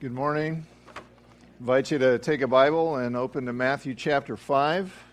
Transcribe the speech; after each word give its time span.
Good 0.00 0.12
morning. 0.12 0.64
invite 1.58 1.90
you 1.90 1.98
to 1.98 2.20
take 2.20 2.42
a 2.42 2.46
Bible 2.46 2.98
and 2.98 3.16
open 3.16 3.46
to 3.46 3.52
Matthew 3.52 3.96
chapter 3.96 4.36
5. 4.36 5.04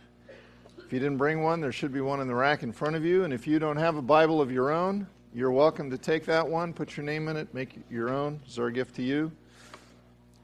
If 0.78 0.94
you 0.94 1.00
didn't 1.00 1.18
bring 1.18 1.42
one, 1.42 1.60
there 1.60 1.72
should 1.72 1.92
be 1.92 2.02
one 2.02 2.20
in 2.20 2.28
the 2.28 2.36
rack 2.36 2.62
in 2.62 2.72
front 2.72 2.96
of 2.96 3.04
you. 3.04 3.24
And 3.24 3.34
if 3.34 3.48
you 3.48 3.58
don't 3.58 3.78
have 3.78 3.96
a 3.96 4.02
Bible 4.04 4.42
of 4.42 4.52
your 4.52 4.70
own, 4.70 5.08
you're 5.34 5.50
welcome 5.50 5.90
to 5.90 5.98
take 5.98 6.26
that 6.26 6.48
one, 6.48 6.72
put 6.72 6.96
your 6.98 7.04
name 7.04 7.28
in 7.30 7.36
it, 7.36 7.52
make 7.52 7.76
it 7.76 7.82
your 7.90 8.12
own. 8.12 8.40
It's 8.46 8.60
our 8.60 8.70
gift 8.70 8.98
to 8.98 9.02
you. 9.02 9.32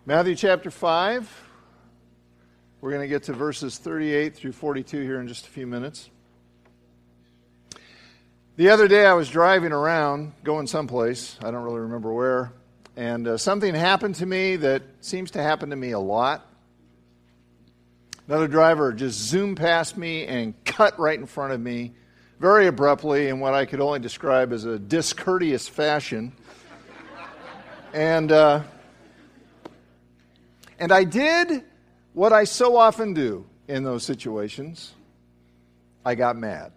Matthew 0.08 0.34
chapter 0.34 0.72
5. 0.72 1.50
We're 2.82 2.90
going 2.90 3.04
to 3.04 3.08
get 3.08 3.22
to 3.26 3.34
verses 3.34 3.78
38 3.78 4.36
through 4.36 4.54
42 4.54 5.02
here 5.02 5.22
in 5.22 5.28
just 5.28 5.46
a 5.46 5.52
few 5.52 5.68
minutes. 5.68 6.10
The 8.56 8.70
other 8.70 8.88
day 8.88 9.06
I 9.06 9.14
was 9.14 9.30
driving 9.30 9.72
around, 9.72 10.34
going 10.44 10.66
someplace, 10.66 11.38
I 11.44 11.52
don't 11.52 11.62
really 11.62 11.82
remember 11.82 12.12
where, 12.12 12.54
and 12.96 13.28
uh, 13.28 13.38
something 13.38 13.74
happened 13.74 14.16
to 14.16 14.26
me 14.26 14.58
that 14.58 14.84
seems 15.00 15.32
to 15.32 15.42
happen 15.42 15.70
to 15.70 15.76
me 15.76 15.92
a 15.92 16.00
lot. 16.00 16.46
Another 18.28 18.48
driver 18.48 18.94
just 18.94 19.20
zoomed 19.20 19.58
past 19.58 19.98
me 19.98 20.26
and 20.26 20.54
cut 20.66 21.00
right 21.00 21.18
in 21.18 21.26
front 21.26 21.54
of 21.54 21.60
me 21.60 21.94
very 22.40 22.68
abruptly 22.68 23.28
in 23.28 23.40
what 23.40 23.54
I 23.54 23.66
could 23.66 23.80
only 23.80 24.00
describe 24.00 24.52
as 24.52 24.66
a 24.66 24.80
discourteous 24.80 25.68
fashion. 25.68 26.34
and, 27.94 28.32
uh, 28.32 28.64
and 30.80 30.92
I 30.92 31.04
did 31.04 31.64
what 32.14 32.34
I 32.34 32.44
so 32.44 32.76
often 32.76 33.14
do 33.14 33.46
in 33.68 33.84
those 33.84 34.04
situations 34.04 34.94
I 36.06 36.16
got 36.16 36.36
mad. 36.36 36.74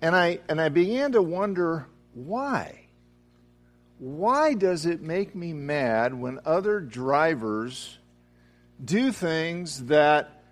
And 0.00 0.14
I, 0.14 0.38
and 0.48 0.60
I 0.60 0.68
began 0.68 1.12
to 1.12 1.22
wonder 1.22 1.86
why. 2.14 2.87
Why 3.98 4.54
does 4.54 4.86
it 4.86 5.02
make 5.02 5.34
me 5.34 5.52
mad 5.52 6.14
when 6.14 6.38
other 6.44 6.80
drivers 6.80 7.98
do 8.82 9.10
things 9.10 9.84
that, 9.86 10.42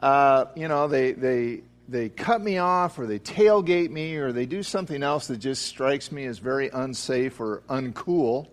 uh, 0.00 0.46
you 0.56 0.66
know, 0.66 0.88
they, 0.88 1.12
they, 1.12 1.62
they 1.88 2.08
cut 2.08 2.40
me 2.40 2.58
off 2.58 2.98
or 2.98 3.06
they 3.06 3.20
tailgate 3.20 3.90
me 3.90 4.16
or 4.16 4.32
they 4.32 4.46
do 4.46 4.64
something 4.64 5.04
else 5.04 5.28
that 5.28 5.36
just 5.36 5.66
strikes 5.66 6.10
me 6.10 6.24
as 6.24 6.38
very 6.38 6.68
unsafe 6.68 7.38
or 7.38 7.62
uncool? 7.68 8.48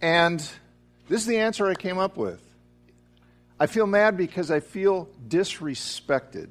And 0.00 0.38
this 1.08 1.22
is 1.22 1.26
the 1.26 1.38
answer 1.38 1.68
I 1.68 1.74
came 1.74 1.98
up 1.98 2.16
with. 2.16 2.40
I 3.58 3.66
feel 3.66 3.86
mad 3.86 4.16
because 4.16 4.52
I 4.52 4.60
feel 4.60 5.08
disrespected. 5.28 6.50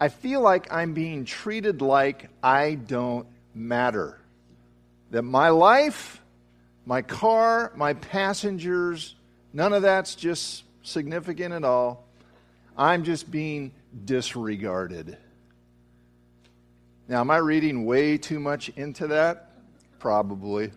I 0.00 0.08
feel 0.10 0.40
like 0.40 0.72
I'm 0.72 0.92
being 0.94 1.24
treated 1.24 1.82
like 1.82 2.28
I 2.42 2.74
don't 2.74 3.26
matter. 3.54 4.20
That 5.16 5.22
my 5.22 5.48
life, 5.48 6.20
my 6.84 7.00
car, 7.00 7.72
my 7.74 7.94
passengers, 7.94 9.14
none 9.50 9.72
of 9.72 9.80
that's 9.80 10.14
just 10.14 10.64
significant 10.82 11.54
at 11.54 11.64
all. 11.64 12.06
I'm 12.76 13.02
just 13.02 13.30
being 13.30 13.72
disregarded. 14.04 15.16
Now, 17.08 17.20
am 17.20 17.30
I 17.30 17.38
reading 17.38 17.86
way 17.86 18.18
too 18.18 18.38
much 18.38 18.68
into 18.68 19.06
that? 19.06 19.52
Probably. 20.00 20.70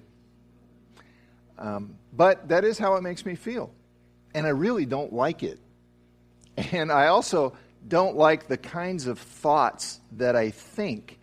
Um, 1.57 1.97
but 2.13 2.47
that 2.47 2.63
is 2.63 2.77
how 2.77 2.95
it 2.95 3.01
makes 3.01 3.25
me 3.25 3.35
feel. 3.35 3.69
And 4.33 4.47
I 4.47 4.51
really 4.51 4.85
don't 4.85 5.11
like 5.11 5.43
it. 5.43 5.59
And 6.71 6.93
I 6.93 7.07
also 7.07 7.57
don't 7.85 8.15
like 8.15 8.47
the 8.47 8.55
kinds 8.55 9.05
of 9.05 9.19
thoughts 9.19 9.99
that 10.13 10.37
I 10.37 10.51
think 10.51 11.18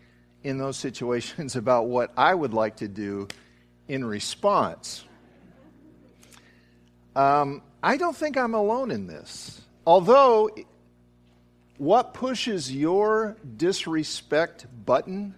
in 0.47 0.59
those 0.59 0.77
situations 0.77 1.57
about 1.63 1.89
what 1.89 2.13
I 2.17 2.33
would 2.33 2.55
like 2.55 2.77
to 2.77 2.89
do 2.89 3.27
in 3.89 4.05
response. 4.05 5.05
Um, 7.17 7.63
I 7.83 7.97
don't 7.97 8.17
think 8.17 8.37
I'm 8.37 8.55
alone 8.55 8.93
in 8.93 9.09
this. 9.09 9.61
Although, 9.87 10.51
what 11.79 12.15
pushes 12.15 12.73
your 12.73 13.37
disrespect 13.57 14.67
button 14.85 15.35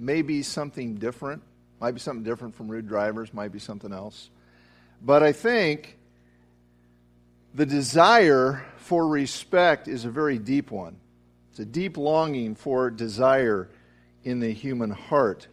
may 0.00 0.22
be 0.22 0.42
something 0.42 0.96
different, 0.96 1.42
might 1.80 1.92
be 1.92 2.00
something 2.00 2.24
different 2.24 2.56
from 2.56 2.68
rude 2.68 2.88
drivers, 2.88 3.32
might 3.32 3.52
be 3.52 3.58
something 3.60 3.92
else. 3.92 4.28
But 5.00 5.22
I 5.22 5.32
think 5.32 5.98
the 7.54 7.66
desire 7.66 8.64
for 8.78 9.06
respect 9.06 9.86
is 9.86 10.04
a 10.04 10.10
very 10.10 10.38
deep 10.38 10.72
one. 10.72 10.96
It's 11.50 11.60
a 11.60 11.64
deep 11.64 11.96
longing 11.96 12.54
for 12.56 12.90
desire 12.90 13.68
in 14.24 14.40
the 14.40 14.52
human 14.52 14.90
heart. 14.90 15.48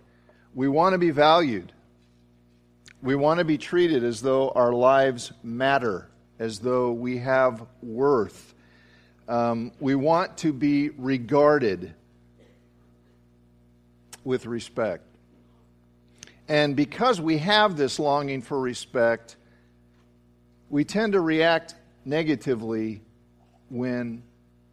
We 0.53 0.67
want 0.67 0.93
to 0.93 0.97
be 0.97 1.11
valued. 1.11 1.71
We 3.01 3.15
want 3.15 3.39
to 3.39 3.45
be 3.45 3.57
treated 3.57 4.03
as 4.03 4.21
though 4.21 4.49
our 4.49 4.73
lives 4.73 5.31
matter, 5.41 6.09
as 6.37 6.59
though 6.59 6.91
we 6.91 7.19
have 7.19 7.65
worth. 7.81 8.53
Um, 9.27 9.71
we 9.79 9.95
want 9.95 10.37
to 10.39 10.51
be 10.51 10.89
regarded 10.89 11.93
with 14.23 14.45
respect. 14.45 15.05
And 16.47 16.75
because 16.75 17.21
we 17.21 17.37
have 17.37 17.77
this 17.77 17.99
longing 17.99 18.41
for 18.41 18.59
respect, 18.59 19.37
we 20.69 20.83
tend 20.83 21.13
to 21.13 21.21
react 21.21 21.75
negatively 22.05 23.01
when 23.69 24.23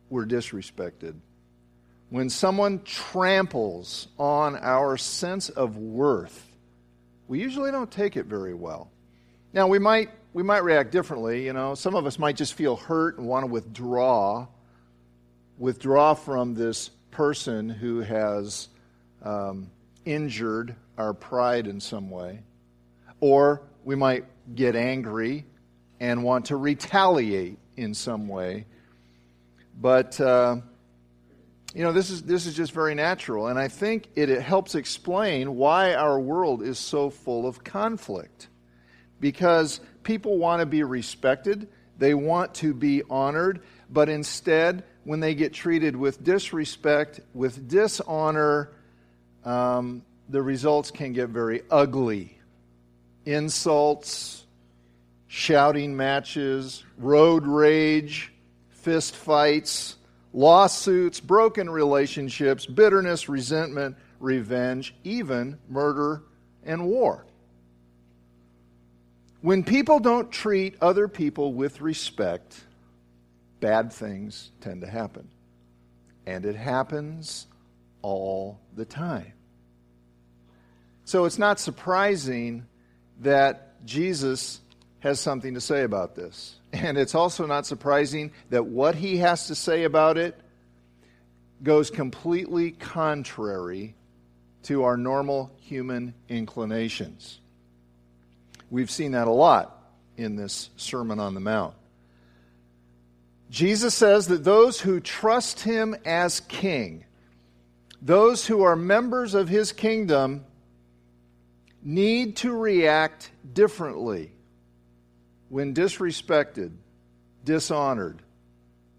we're 0.08 0.26
disrespected. 0.26 1.14
When 2.08 2.30
someone 2.30 2.82
tramples 2.84 4.06
on 4.16 4.56
our 4.56 4.96
sense 4.96 5.48
of 5.48 5.76
worth, 5.76 6.46
we 7.26 7.40
usually 7.40 7.72
don't 7.72 7.90
take 7.90 8.16
it 8.16 8.26
very 8.26 8.54
well. 8.54 8.90
Now, 9.52 9.66
we 9.66 9.80
might, 9.80 10.10
we 10.32 10.44
might 10.44 10.62
react 10.62 10.92
differently. 10.92 11.44
You 11.44 11.52
know, 11.52 11.74
some 11.74 11.96
of 11.96 12.06
us 12.06 12.18
might 12.18 12.36
just 12.36 12.54
feel 12.54 12.76
hurt 12.76 13.18
and 13.18 13.26
want 13.26 13.44
to 13.44 13.50
withdraw, 13.50 14.46
withdraw 15.58 16.14
from 16.14 16.54
this 16.54 16.90
person 17.10 17.68
who 17.68 18.00
has 18.00 18.68
um, 19.22 19.70
injured 20.04 20.76
our 20.96 21.12
pride 21.12 21.66
in 21.66 21.80
some 21.80 22.10
way. 22.10 22.40
Or 23.18 23.62
we 23.82 23.96
might 23.96 24.26
get 24.54 24.76
angry 24.76 25.44
and 25.98 26.22
want 26.22 26.46
to 26.46 26.56
retaliate 26.56 27.58
in 27.76 27.94
some 27.94 28.28
way. 28.28 28.66
But, 29.80 30.20
uh, 30.20 30.58
you 31.76 31.82
know, 31.82 31.92
this 31.92 32.08
is, 32.08 32.22
this 32.22 32.46
is 32.46 32.54
just 32.54 32.72
very 32.72 32.94
natural. 32.94 33.48
And 33.48 33.58
I 33.58 33.68
think 33.68 34.08
it, 34.14 34.30
it 34.30 34.40
helps 34.40 34.74
explain 34.74 35.56
why 35.56 35.92
our 35.92 36.18
world 36.18 36.62
is 36.62 36.78
so 36.78 37.10
full 37.10 37.46
of 37.46 37.64
conflict. 37.64 38.48
Because 39.20 39.80
people 40.02 40.38
want 40.38 40.60
to 40.60 40.66
be 40.66 40.82
respected, 40.84 41.68
they 41.98 42.14
want 42.14 42.54
to 42.54 42.72
be 42.72 43.02
honored, 43.10 43.60
but 43.90 44.08
instead, 44.08 44.84
when 45.04 45.20
they 45.20 45.34
get 45.34 45.52
treated 45.52 45.94
with 45.94 46.24
disrespect, 46.24 47.20
with 47.34 47.68
dishonor, 47.68 48.72
um, 49.44 50.02
the 50.30 50.40
results 50.40 50.90
can 50.90 51.12
get 51.12 51.28
very 51.28 51.60
ugly. 51.70 52.38
Insults, 53.26 54.46
shouting 55.26 55.94
matches, 55.94 56.82
road 56.96 57.46
rage, 57.46 58.32
fist 58.70 59.14
fights, 59.14 59.95
lawsuits, 60.36 61.18
broken 61.18 61.68
relationships, 61.68 62.66
bitterness, 62.66 63.26
resentment, 63.26 63.96
revenge, 64.20 64.94
even 65.02 65.58
murder 65.66 66.22
and 66.62 66.84
war. 66.84 67.24
When 69.40 69.64
people 69.64 69.98
don't 69.98 70.30
treat 70.30 70.76
other 70.82 71.08
people 71.08 71.54
with 71.54 71.80
respect, 71.80 72.54
bad 73.60 73.92
things 73.92 74.50
tend 74.60 74.82
to 74.82 74.86
happen. 74.86 75.26
And 76.26 76.44
it 76.44 76.56
happens 76.56 77.46
all 78.02 78.60
the 78.74 78.84
time. 78.84 79.32
So 81.04 81.24
it's 81.24 81.38
not 81.38 81.58
surprising 81.58 82.66
that 83.20 83.84
Jesus 83.86 84.60
has 85.00 85.20
something 85.20 85.54
to 85.54 85.60
say 85.60 85.82
about 85.82 86.14
this. 86.14 86.56
And 86.72 86.98
it's 86.98 87.14
also 87.14 87.46
not 87.46 87.66
surprising 87.66 88.32
that 88.50 88.66
what 88.66 88.94
he 88.94 89.18
has 89.18 89.46
to 89.46 89.54
say 89.54 89.84
about 89.84 90.18
it 90.18 90.38
goes 91.62 91.90
completely 91.90 92.72
contrary 92.72 93.94
to 94.64 94.84
our 94.84 94.96
normal 94.96 95.50
human 95.60 96.14
inclinations. 96.28 97.40
We've 98.70 98.90
seen 98.90 99.12
that 99.12 99.28
a 99.28 99.32
lot 99.32 99.80
in 100.16 100.36
this 100.36 100.70
Sermon 100.76 101.20
on 101.20 101.34
the 101.34 101.40
Mount. 101.40 101.74
Jesus 103.48 103.94
says 103.94 104.26
that 104.26 104.44
those 104.44 104.80
who 104.80 104.98
trust 104.98 105.60
him 105.60 105.94
as 106.04 106.40
king, 106.40 107.04
those 108.02 108.46
who 108.46 108.62
are 108.62 108.74
members 108.74 109.34
of 109.34 109.48
his 109.48 109.72
kingdom, 109.72 110.44
need 111.82 112.36
to 112.36 112.52
react 112.52 113.30
differently 113.52 114.32
when 115.48 115.74
disrespected, 115.74 116.72
dishonored, 117.44 118.20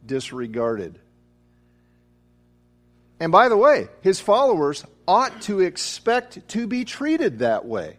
disregarded. 0.06 1.00
And 3.20 3.32
by 3.32 3.50
the 3.50 3.58
way, 3.58 3.88
his 4.02 4.20
followers 4.20 4.86
ought 5.08 5.42
to 5.44 5.62
expect 5.62 6.48
to 6.50 6.68
be 6.68 6.86
treated 6.86 7.40
that 7.40 7.66
way. 7.66 7.98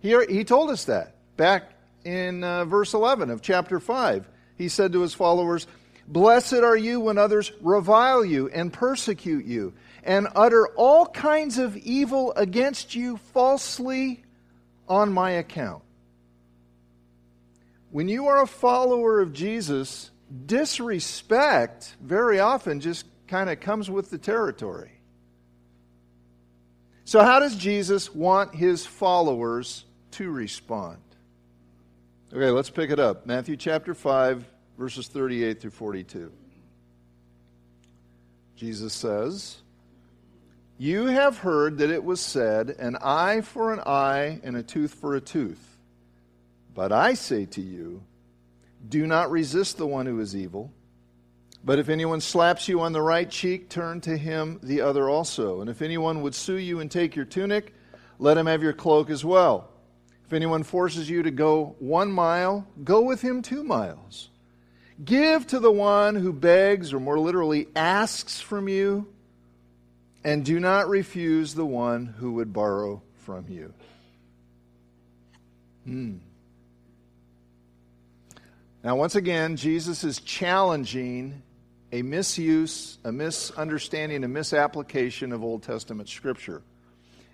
He, 0.00 0.16
he 0.28 0.44
told 0.44 0.70
us 0.70 0.84
that 0.84 1.14
back 1.36 1.72
in 2.04 2.42
uh, 2.42 2.64
verse 2.64 2.94
11 2.94 3.30
of 3.30 3.42
chapter 3.42 3.80
5. 3.80 4.28
He 4.56 4.68
said 4.68 4.92
to 4.92 5.00
his 5.00 5.14
followers, 5.14 5.66
Blessed 6.08 6.54
are 6.54 6.76
you 6.76 7.00
when 7.00 7.18
others 7.18 7.52
revile 7.60 8.24
you 8.24 8.48
and 8.48 8.72
persecute 8.72 9.44
you 9.44 9.74
and 10.02 10.28
utter 10.34 10.66
all 10.68 11.06
kinds 11.06 11.58
of 11.58 11.76
evil 11.76 12.32
against 12.34 12.94
you 12.94 13.18
falsely 13.32 14.22
on 14.88 15.12
my 15.12 15.32
account. 15.32 15.82
When 17.90 18.08
you 18.08 18.28
are 18.28 18.42
a 18.42 18.46
follower 18.46 19.20
of 19.20 19.32
Jesus, 19.32 20.10
disrespect 20.46 21.96
very 22.00 22.38
often 22.38 22.80
just 22.80 23.04
kind 23.26 23.50
of 23.50 23.60
comes 23.60 23.90
with 23.90 24.10
the 24.10 24.18
territory. 24.18 24.92
So, 27.04 27.24
how 27.24 27.40
does 27.40 27.56
Jesus 27.56 28.14
want 28.14 28.54
his 28.54 28.86
followers 28.86 29.84
to 30.12 30.30
respond? 30.30 30.98
Okay, 32.32 32.50
let's 32.50 32.70
pick 32.70 32.90
it 32.90 33.00
up. 33.00 33.26
Matthew 33.26 33.56
chapter 33.56 33.94
5, 33.94 34.44
verses 34.78 35.08
38 35.08 35.60
through 35.60 35.70
42. 35.70 36.30
Jesus 38.54 38.92
says, 38.92 39.56
You 40.78 41.06
have 41.06 41.38
heard 41.38 41.78
that 41.78 41.90
it 41.90 42.04
was 42.04 42.20
said, 42.20 42.70
an 42.78 42.96
eye 43.02 43.40
for 43.40 43.72
an 43.72 43.80
eye 43.80 44.38
and 44.44 44.56
a 44.56 44.62
tooth 44.62 44.94
for 44.94 45.16
a 45.16 45.20
tooth. 45.20 45.78
But 46.80 46.92
I 46.92 47.12
say 47.12 47.44
to 47.44 47.60
you, 47.60 48.02
do 48.88 49.06
not 49.06 49.30
resist 49.30 49.76
the 49.76 49.86
one 49.86 50.06
who 50.06 50.18
is 50.18 50.34
evil. 50.34 50.72
But 51.62 51.78
if 51.78 51.90
anyone 51.90 52.22
slaps 52.22 52.68
you 52.68 52.80
on 52.80 52.94
the 52.94 53.02
right 53.02 53.28
cheek, 53.28 53.68
turn 53.68 54.00
to 54.00 54.16
him 54.16 54.58
the 54.62 54.80
other 54.80 55.06
also. 55.06 55.60
And 55.60 55.68
if 55.68 55.82
anyone 55.82 56.22
would 56.22 56.34
sue 56.34 56.56
you 56.56 56.80
and 56.80 56.90
take 56.90 57.14
your 57.14 57.26
tunic, 57.26 57.74
let 58.18 58.38
him 58.38 58.46
have 58.46 58.62
your 58.62 58.72
cloak 58.72 59.10
as 59.10 59.22
well. 59.22 59.68
If 60.24 60.32
anyone 60.32 60.62
forces 60.62 61.10
you 61.10 61.22
to 61.22 61.30
go 61.30 61.76
one 61.80 62.10
mile, 62.10 62.66
go 62.82 63.02
with 63.02 63.20
him 63.20 63.42
two 63.42 63.62
miles. 63.62 64.30
Give 65.04 65.46
to 65.48 65.60
the 65.60 65.70
one 65.70 66.14
who 66.14 66.32
begs, 66.32 66.94
or 66.94 66.98
more 66.98 67.18
literally, 67.18 67.68
asks 67.76 68.40
from 68.40 68.68
you, 68.68 69.06
and 70.24 70.46
do 70.46 70.58
not 70.58 70.88
refuse 70.88 71.52
the 71.52 71.66
one 71.66 72.06
who 72.06 72.32
would 72.32 72.54
borrow 72.54 73.02
from 73.18 73.44
you. 73.50 73.74
Hmm. 75.84 76.16
Now, 78.82 78.96
once 78.96 79.14
again, 79.14 79.56
Jesus 79.56 80.04
is 80.04 80.20
challenging 80.20 81.42
a 81.92 82.00
misuse, 82.00 82.98
a 83.04 83.12
misunderstanding, 83.12 84.24
a 84.24 84.28
misapplication 84.28 85.32
of 85.32 85.44
Old 85.44 85.62
Testament 85.62 86.08
Scripture. 86.08 86.62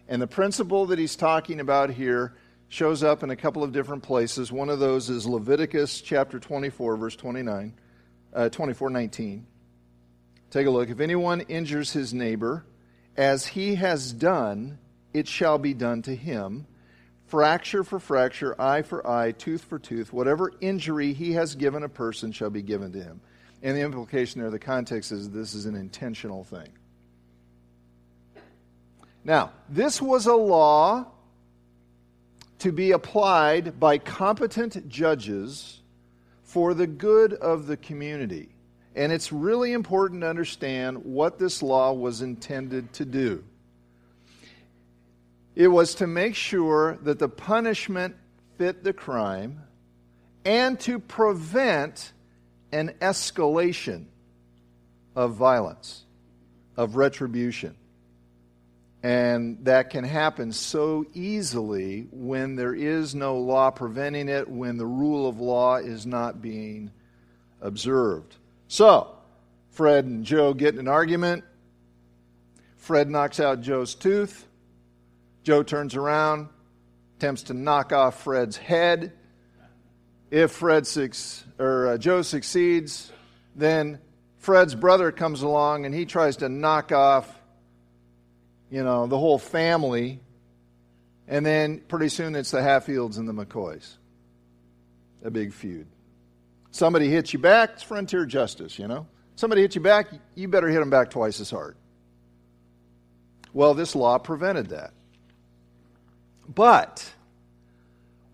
And 0.09 0.21
the 0.21 0.27
principle 0.27 0.87
that 0.87 0.99
he's 0.99 1.15
talking 1.15 1.61
about 1.61 1.91
here 1.91 2.35
shows 2.69 3.05
up 3.05 3.23
in 3.23 3.31
a 3.31 3.37
couple 3.37 3.63
of 3.63 3.73
different 3.73 4.03
places. 4.03 4.51
One 4.51 4.69
of 4.69 4.81
those 4.81 5.09
is 5.09 5.25
Leviticus 5.25 6.01
chapter 6.01 6.41
24, 6.41 6.97
verse 6.97 7.15
29, 7.15 7.75
uh, 8.35 8.49
24, 8.49 8.91
19. 8.91 9.47
Take 10.51 10.67
a 10.67 10.71
look. 10.71 10.91
If 10.91 10.99
anyone 10.99 11.43
injures 11.43 11.93
his 11.93 12.13
neighbor, 12.13 12.65
as 13.17 13.47
he 13.47 13.77
has 13.77 14.13
done, 14.13 14.79
it 15.15 15.29
shall 15.29 15.59
be 15.59 15.75
done 15.75 16.03
to 16.03 16.17
him 16.17 16.67
fracture 17.27 17.85
for 17.85 17.99
fracture, 17.99 18.61
eye 18.61 18.83
for 18.83 19.07
eye, 19.07 19.33
tooth 19.33 19.63
for 19.63 19.79
tooth, 19.79 20.13
whatever 20.13 20.53
injury 20.61 21.13
he 21.13 21.33
has 21.33 21.55
given 21.55 21.83
a 21.83 21.89
person 21.89 22.33
shall 22.33 22.51
be 22.51 22.63
given 22.63 22.93
to 22.93 23.03
him. 23.03 23.21
And 23.63 23.77
the 23.77 23.81
implication 23.81 24.41
there, 24.41 24.51
the 24.51 24.59
context 24.59 25.13
is 25.13 25.31
this 25.31 25.55
is 25.55 25.67
an 25.67 25.75
intentional 25.75 26.45
thing. 26.45 26.69
Now, 29.25 29.53
this 29.69 30.01
was 30.01 30.27
a 30.27 30.35
law 30.35 31.07
to 32.61 32.71
be 32.71 32.93
applied 32.93 33.81
by 33.81 33.99
competent 33.99 34.89
judges 34.89 35.81
for 36.45 36.75
the 36.75 36.87
good 36.87 37.33
of 37.35 37.67
the 37.67 37.77
community. 37.77 38.51
And 38.95 39.13
it's 39.13 39.33
really 39.33 39.73
important 39.73 40.23
to 40.23 40.29
understand 40.29 41.05
what 41.05 41.39
this 41.39 41.63
law 41.63 41.93
was 41.93 42.23
intended 42.23 42.93
to 42.95 43.05
do. 43.05 43.45
It 45.57 45.69
was 45.69 45.97
to 45.97 46.07
make 46.07 46.35
sure 46.35 46.99
that 47.03 47.19
the 47.19 47.31
punishment 47.31 48.15
fit 48.59 48.85
the 48.85 48.93
crime 48.93 49.63
and 50.45 50.79
to 50.81 50.99
prevent 50.99 52.13
an 52.73 52.95
escalation 53.01 54.05
of 55.17 55.33
violence, 55.33 56.05
of 56.77 56.97
retribution. 56.97 57.75
And 59.03 59.65
that 59.65 59.91
can 59.91 60.05
happen 60.05 60.53
so 60.53 61.07
easily 61.15 62.07
when 62.11 62.57
there 62.57 62.75
is 62.75 63.15
no 63.15 63.39
law 63.39 63.71
preventing 63.71 64.29
it, 64.29 64.49
when 64.49 64.77
the 64.77 64.87
rule 64.87 65.27
of 65.27 65.41
law 65.41 65.77
is 65.77 66.05
not 66.05 66.43
being 66.43 66.91
observed. 67.63 68.37
So, 68.69 69.17
Fred 69.71 70.05
and 70.05 70.25
Joe 70.25 70.53
get 70.53 70.75
in 70.75 70.81
an 70.81 70.89
argument. 70.89 71.45
Fred 72.77 73.09
knocks 73.09 73.41
out 73.41 73.63
Joe's 73.63 73.95
tooth. 73.95 74.47
Joe 75.47 75.63
turns 75.63 75.95
around, 75.95 76.49
attempts 77.19 77.45
to 77.45 77.55
knock 77.55 77.93
off 77.93 78.25
Fred's 78.25 78.57
head. 78.57 79.13
If 80.29 80.51
Fred 80.51 80.89
or 81.61 81.87
uh, 81.87 81.99
Joe 81.99 82.23
succeeds, 82.23 83.13
then 83.55 84.01
Fred's 84.39 84.75
brother 84.75 85.13
comes 85.13 85.43
along 85.43 85.87
and 85.87 85.95
he 85.95 86.05
tries 86.05 86.39
to 86.39 86.49
knock 86.49 86.91
off, 86.91 87.33
you 88.73 88.83
know, 88.83 89.07
the 89.07 89.17
whole 89.17 89.39
family. 89.39 90.19
And 91.29 91.47
then 91.47 91.79
pretty 91.79 92.09
soon 92.09 92.35
it's 92.35 92.51
the 92.51 92.61
Hatfields 92.61 93.17
and 93.17 93.29
the 93.29 93.33
McCoys. 93.33 93.99
A 95.23 95.31
big 95.31 95.53
feud. 95.53 95.87
Somebody 96.73 97.09
hits 97.09 97.33
you 97.33 97.39
back, 97.39 97.75
it's 97.75 97.85
frontier 97.85 98.27
justice, 98.27 98.81
you 98.81 98.89
know. 98.89 99.07
Somebody 99.37 99.63
hits 99.63 99.77
you 99.77 99.81
back, 99.81 100.09
you 100.35 100.49
better 100.49 100.67
hit 100.67 100.81
them 100.81 100.91
back 100.91 101.11
twice 101.11 101.39
as 101.39 101.51
hard. 101.51 101.77
Well, 103.53 103.75
this 103.75 103.95
law 103.95 104.19
prevented 104.19 104.71
that. 104.71 104.93
But 106.55 107.13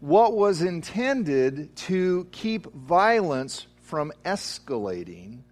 what 0.00 0.34
was 0.34 0.62
intended 0.62 1.74
to 1.76 2.26
keep 2.32 2.72
violence 2.72 3.66
from 3.82 4.12
escalating 4.24 5.42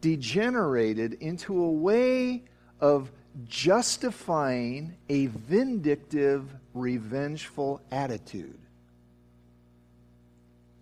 degenerated 0.00 1.14
into 1.14 1.62
a 1.62 1.70
way 1.70 2.42
of 2.80 3.10
justifying 3.46 4.96
a 5.08 5.26
vindictive, 5.26 6.52
revengeful 6.74 7.80
attitude. 7.90 8.58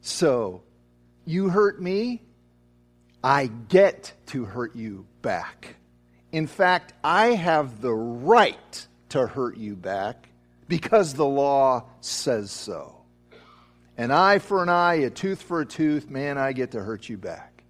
So, 0.01 0.63
you 1.25 1.51
hurt 1.51 1.83
me, 1.83 2.23
I 3.23 3.47
get 3.47 4.13
to 4.27 4.45
hurt 4.45 4.75
you 4.75 5.07
back. 5.21 5.77
In 6.33 6.47
fact, 6.47 6.93
I 7.05 7.29
have 7.29 7.81
the 7.81 7.95
right 7.95 8.87
to 9.11 9.27
hurt 9.27 9.57
you 9.57 9.77
back 9.77 10.29
because 10.69 11.15
the 11.15 11.27
law 11.27 11.85
says 12.01 12.51
so. 12.51 12.95
An 13.97 14.13
eye 14.13 14.39
for 14.39 14.63
an 14.63 14.69
eye, 14.69 14.95
a 14.97 15.11
tooth 15.11 15.43
for 15.43 15.61
a 15.61 15.67
tooth, 15.67 16.09
man, 16.09 16.39
I 16.39 16.53
get 16.53 16.73
to 16.73 16.81
hurt 16.81 17.09
you 17.09 17.17
back. 17.17 17.65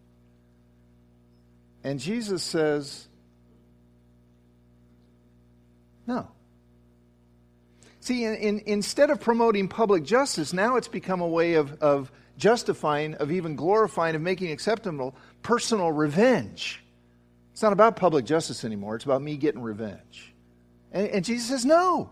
And 1.82 1.98
Jesus 1.98 2.42
says, 2.42 3.08
no. 6.06 6.28
See, 8.00 8.24
in, 8.24 8.34
in, 8.34 8.62
instead 8.66 9.10
of 9.10 9.20
promoting 9.20 9.68
public 9.68 10.04
justice, 10.04 10.52
now 10.52 10.76
it's 10.76 10.88
become 10.88 11.20
a 11.20 11.26
way 11.26 11.54
of, 11.54 11.80
of 11.80 12.12
justifying, 12.36 13.14
of 13.14 13.30
even 13.30 13.56
glorifying, 13.56 14.14
of 14.14 14.20
making 14.20 14.50
acceptable 14.50 15.14
personal 15.42 15.92
revenge. 15.92 16.82
It's 17.52 17.62
not 17.62 17.72
about 17.72 17.96
public 17.96 18.24
justice 18.24 18.64
anymore, 18.64 18.96
it's 18.96 19.04
about 19.04 19.22
me 19.22 19.36
getting 19.36 19.62
revenge. 19.62 20.34
And, 20.92 21.08
and 21.08 21.24
Jesus 21.24 21.48
says, 21.48 21.64
no. 21.64 22.10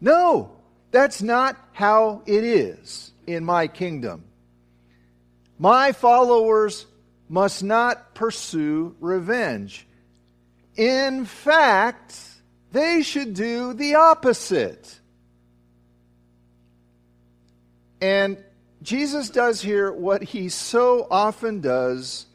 No, 0.00 0.52
that's 0.90 1.22
not 1.22 1.56
how 1.72 2.22
it 2.26 2.44
is 2.44 3.12
in 3.26 3.44
my 3.44 3.66
kingdom. 3.66 4.24
My 5.58 5.92
followers 5.92 6.86
must 7.28 7.64
not 7.64 8.14
pursue 8.14 8.94
revenge. 9.00 9.86
In 10.76 11.24
fact, 11.24 12.18
they 12.72 13.02
should 13.02 13.34
do 13.34 13.72
the 13.72 13.94
opposite. 13.94 15.00
And 18.00 18.36
Jesus 18.82 19.30
does 19.30 19.60
here 19.60 19.90
what 19.90 20.22
he 20.22 20.48
so 20.50 21.06
often 21.10 21.60
does. 21.60 22.26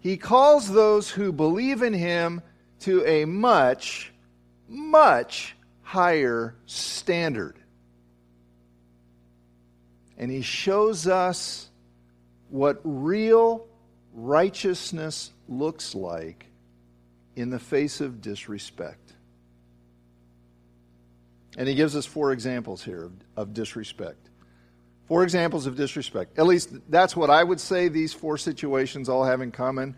He 0.00 0.16
calls 0.16 0.70
those 0.70 1.10
who 1.10 1.32
believe 1.32 1.82
in 1.82 1.94
him 1.94 2.42
to 2.80 3.04
a 3.06 3.24
much, 3.24 4.12
much 4.68 5.56
higher 5.92 6.54
standard. 6.64 7.54
And 10.16 10.30
he 10.30 10.40
shows 10.40 11.06
us 11.06 11.68
what 12.48 12.80
real 12.82 13.66
righteousness 14.14 15.32
looks 15.50 15.94
like 15.94 16.46
in 17.36 17.50
the 17.50 17.58
face 17.58 18.00
of 18.00 18.22
disrespect. 18.22 19.12
And 21.58 21.68
he 21.68 21.74
gives 21.74 21.94
us 21.94 22.06
four 22.06 22.32
examples 22.32 22.82
here 22.82 23.04
of, 23.04 23.12
of 23.36 23.52
disrespect. 23.52 24.30
Four 25.08 25.24
examples 25.24 25.66
of 25.66 25.76
disrespect. 25.76 26.38
At 26.38 26.46
least 26.46 26.70
that's 26.88 27.14
what 27.14 27.28
I 27.28 27.44
would 27.44 27.60
say 27.60 27.88
these 27.88 28.14
four 28.14 28.38
situations 28.38 29.10
all 29.10 29.26
have 29.26 29.42
in 29.42 29.50
common. 29.50 29.94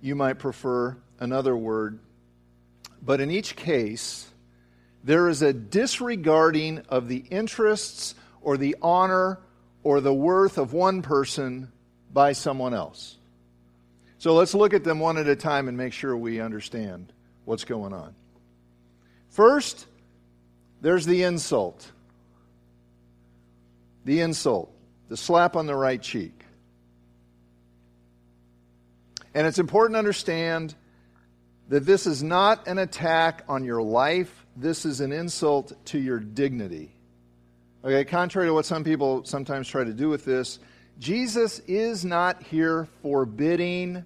You 0.00 0.14
might 0.14 0.38
prefer 0.38 0.96
another 1.18 1.56
word. 1.56 1.98
But 3.02 3.20
in 3.20 3.32
each 3.32 3.56
case, 3.56 4.30
there 5.04 5.28
is 5.28 5.42
a 5.42 5.52
disregarding 5.52 6.82
of 6.88 7.08
the 7.08 7.18
interests 7.30 8.14
or 8.40 8.56
the 8.56 8.74
honor 8.80 9.38
or 9.82 10.00
the 10.00 10.14
worth 10.14 10.56
of 10.56 10.72
one 10.72 11.02
person 11.02 11.70
by 12.12 12.32
someone 12.32 12.72
else. 12.72 13.16
So 14.18 14.34
let's 14.34 14.54
look 14.54 14.72
at 14.72 14.82
them 14.82 14.98
one 14.98 15.18
at 15.18 15.28
a 15.28 15.36
time 15.36 15.68
and 15.68 15.76
make 15.76 15.92
sure 15.92 16.16
we 16.16 16.40
understand 16.40 17.12
what's 17.44 17.64
going 17.64 17.92
on. 17.92 18.14
First, 19.28 19.86
there's 20.80 21.04
the 21.04 21.24
insult. 21.24 21.90
The 24.06 24.20
insult, 24.20 24.72
the 25.10 25.16
slap 25.18 25.56
on 25.56 25.66
the 25.66 25.74
right 25.74 26.00
cheek. 26.00 26.44
And 29.34 29.46
it's 29.46 29.58
important 29.58 29.96
to 29.96 29.98
understand 29.98 30.74
that 31.68 31.84
this 31.84 32.06
is 32.06 32.22
not 32.22 32.68
an 32.68 32.78
attack 32.78 33.42
on 33.48 33.64
your 33.64 33.82
life, 33.82 34.43
this 34.56 34.84
is 34.84 35.00
an 35.00 35.12
insult 35.12 35.72
to 35.86 35.98
your 35.98 36.18
dignity. 36.20 36.94
Okay, 37.84 38.04
contrary 38.04 38.48
to 38.48 38.54
what 38.54 38.64
some 38.64 38.84
people 38.84 39.24
sometimes 39.24 39.68
try 39.68 39.84
to 39.84 39.92
do 39.92 40.08
with 40.08 40.24
this, 40.24 40.58
Jesus 40.98 41.58
is 41.60 42.04
not 42.04 42.42
here 42.42 42.88
forbidding 43.02 44.04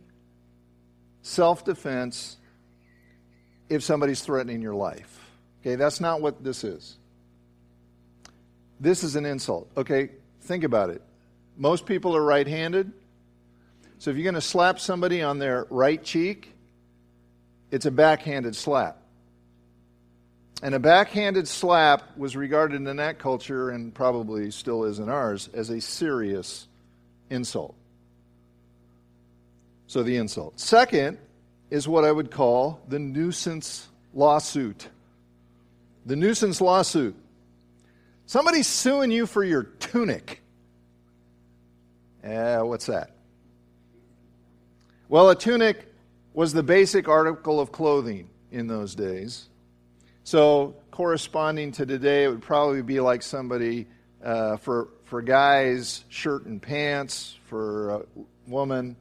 self 1.23 1.65
defense 1.65 2.39
if 3.69 3.83
somebody's 3.83 4.21
threatening 4.23 4.63
your 4.63 4.75
life. 4.75 5.31
Okay, 5.61 5.77
that's 5.77 6.01
not 6.01 6.21
what 6.21 6.43
this 6.43 6.65
is. 6.65 6.97
This 8.81 9.05
is 9.05 9.17
an 9.17 9.27
insult. 9.27 9.71
Okay, 9.77 10.11
think 10.43 10.65
about 10.65 10.91
it. 10.91 11.03
Most 11.57 11.85
people 11.85 12.17
are 12.17 12.23
right 12.23 12.47
handed. 12.47 12.93
So 13.99 14.11
if 14.11 14.17
you're 14.17 14.25
going 14.25 14.35
to 14.35 14.41
slap 14.41 14.79
somebody 14.79 15.23
on 15.23 15.39
their 15.39 15.67
right 15.71 16.03
cheek, 16.03 16.55
it's 17.71 17.85
a 17.87 17.91
backhanded 17.91 18.55
slap. 18.55 19.03
And 20.63 20.75
a 20.75 20.81
backhanded 20.81 21.47
slap 21.47 22.17
was 22.17 22.35
regarded 22.35 22.87
in 22.87 22.97
that 22.97 23.19
culture, 23.19 23.71
and 23.71 23.95
probably 23.95 24.51
still 24.51 24.85
is 24.85 24.99
in 24.99 25.09
ours, 25.09 25.49
as 25.55 25.71
a 25.71 25.81
serious 25.81 26.67
insult. 27.31 27.77
So 29.87 30.03
the 30.03 30.17
insult. 30.17 30.59
Second 30.59 31.19
is 31.71 31.87
what 31.87 32.05
I 32.05 32.11
would 32.11 32.31
call 32.31 32.81
the 32.89 32.99
nuisance 32.99 33.89
lawsuit. 34.13 34.89
The 36.07 36.17
nuisance 36.17 36.61
lawsuit. 36.61 37.15
Somebody's 38.27 38.67
suing 38.67 39.11
you 39.11 39.27
for 39.27 39.45
your 39.45 39.63
tunic. 39.63 40.43
Eh, 42.25 42.59
what's 42.61 42.87
that? 42.87 43.13
Well, 45.09 45.31
a 45.31 45.37
tunic 45.37 45.87
was 46.35 46.53
the 46.53 46.63
basic 46.63 47.09
article 47.09 47.61
of 47.61 47.73
clothing 47.73 48.29
in 48.51 48.67
those 48.67 48.95
days. 48.95 49.49
So, 50.29 50.75
corresponding 50.91 51.73
to 51.73 51.87
today, 51.87 52.25
it 52.25 52.29
would 52.29 52.43
probably 52.43 52.83
be 52.83 53.01
like 53.01 53.23
somebody 53.23 53.87
uh, 54.23 54.59
for, 54.59 54.89
for 55.05 55.23
guys, 55.23 56.05
shirt 56.11 56.45
and 56.45 56.61
pants, 56.61 57.39
for 57.45 57.91
a 57.93 58.03
woman, 58.47 58.97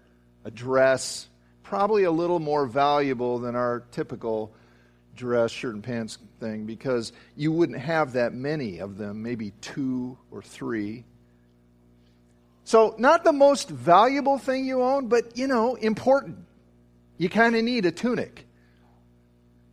a 0.46 0.52
dress, 0.52 1.28
probably 1.64 2.06
a 2.06 2.12
little 2.12 2.40
more 2.40 2.66
valuable 2.66 3.40
than 3.40 3.58
our 3.58 3.84
typical 3.92 4.54
dress, 5.18 5.52
shirt, 5.52 5.74
and 5.74 5.84
pants 5.84 6.18
thing 6.40 6.66
because 6.66 7.12
you 7.36 7.52
wouldn't 7.52 7.80
have 7.80 8.14
that 8.14 8.34
many 8.34 8.78
of 8.78 8.98
them, 8.98 9.22
maybe 9.22 9.52
two 9.60 10.18
or 10.32 10.42
three. 10.42 11.04
So, 12.64 12.96
not 12.98 13.26
the 13.26 13.34
most 13.34 13.70
valuable 13.70 14.38
thing 14.38 14.66
you 14.66 14.82
own, 14.82 15.08
but, 15.10 15.38
you 15.38 15.48
know, 15.48 15.76
important. 15.76 16.38
You 17.18 17.28
kind 17.28 17.54
of 17.54 17.66
need 17.66 17.86
a 17.86 17.92
tunic. 17.92 18.47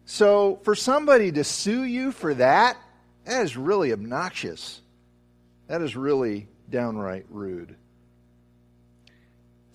So, 0.06 0.60
for 0.64 0.74
somebody 0.74 1.32
to 1.32 1.44
sue 1.44 1.84
you 1.84 2.12
for 2.12 2.34
that, 2.34 2.76
that 3.24 3.42
is 3.42 3.56
really 3.56 3.92
obnoxious. 3.92 4.80
That 5.66 5.80
is 5.80 5.96
really 5.96 6.46
downright 6.68 7.24
rude. 7.30 7.74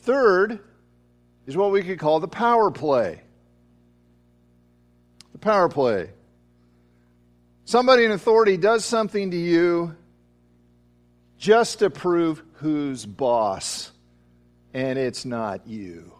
Third 0.01 0.59
is 1.47 1.57
what 1.57 1.71
we 1.71 1.81
could 1.81 1.99
call 1.99 2.19
the 2.19 2.27
power 2.27 2.69
play. 2.69 3.21
The 5.31 5.39
power 5.39 5.67
play. 5.67 6.11
Somebody 7.65 8.05
in 8.05 8.11
authority 8.11 8.57
does 8.57 8.85
something 8.85 9.31
to 9.31 9.37
you 9.37 9.95
just 11.37 11.79
to 11.79 11.89
prove 11.89 12.43
who's 12.53 13.05
boss, 13.05 13.91
and 14.73 14.99
it's 14.99 15.25
not 15.25 15.65
you. 15.65 16.18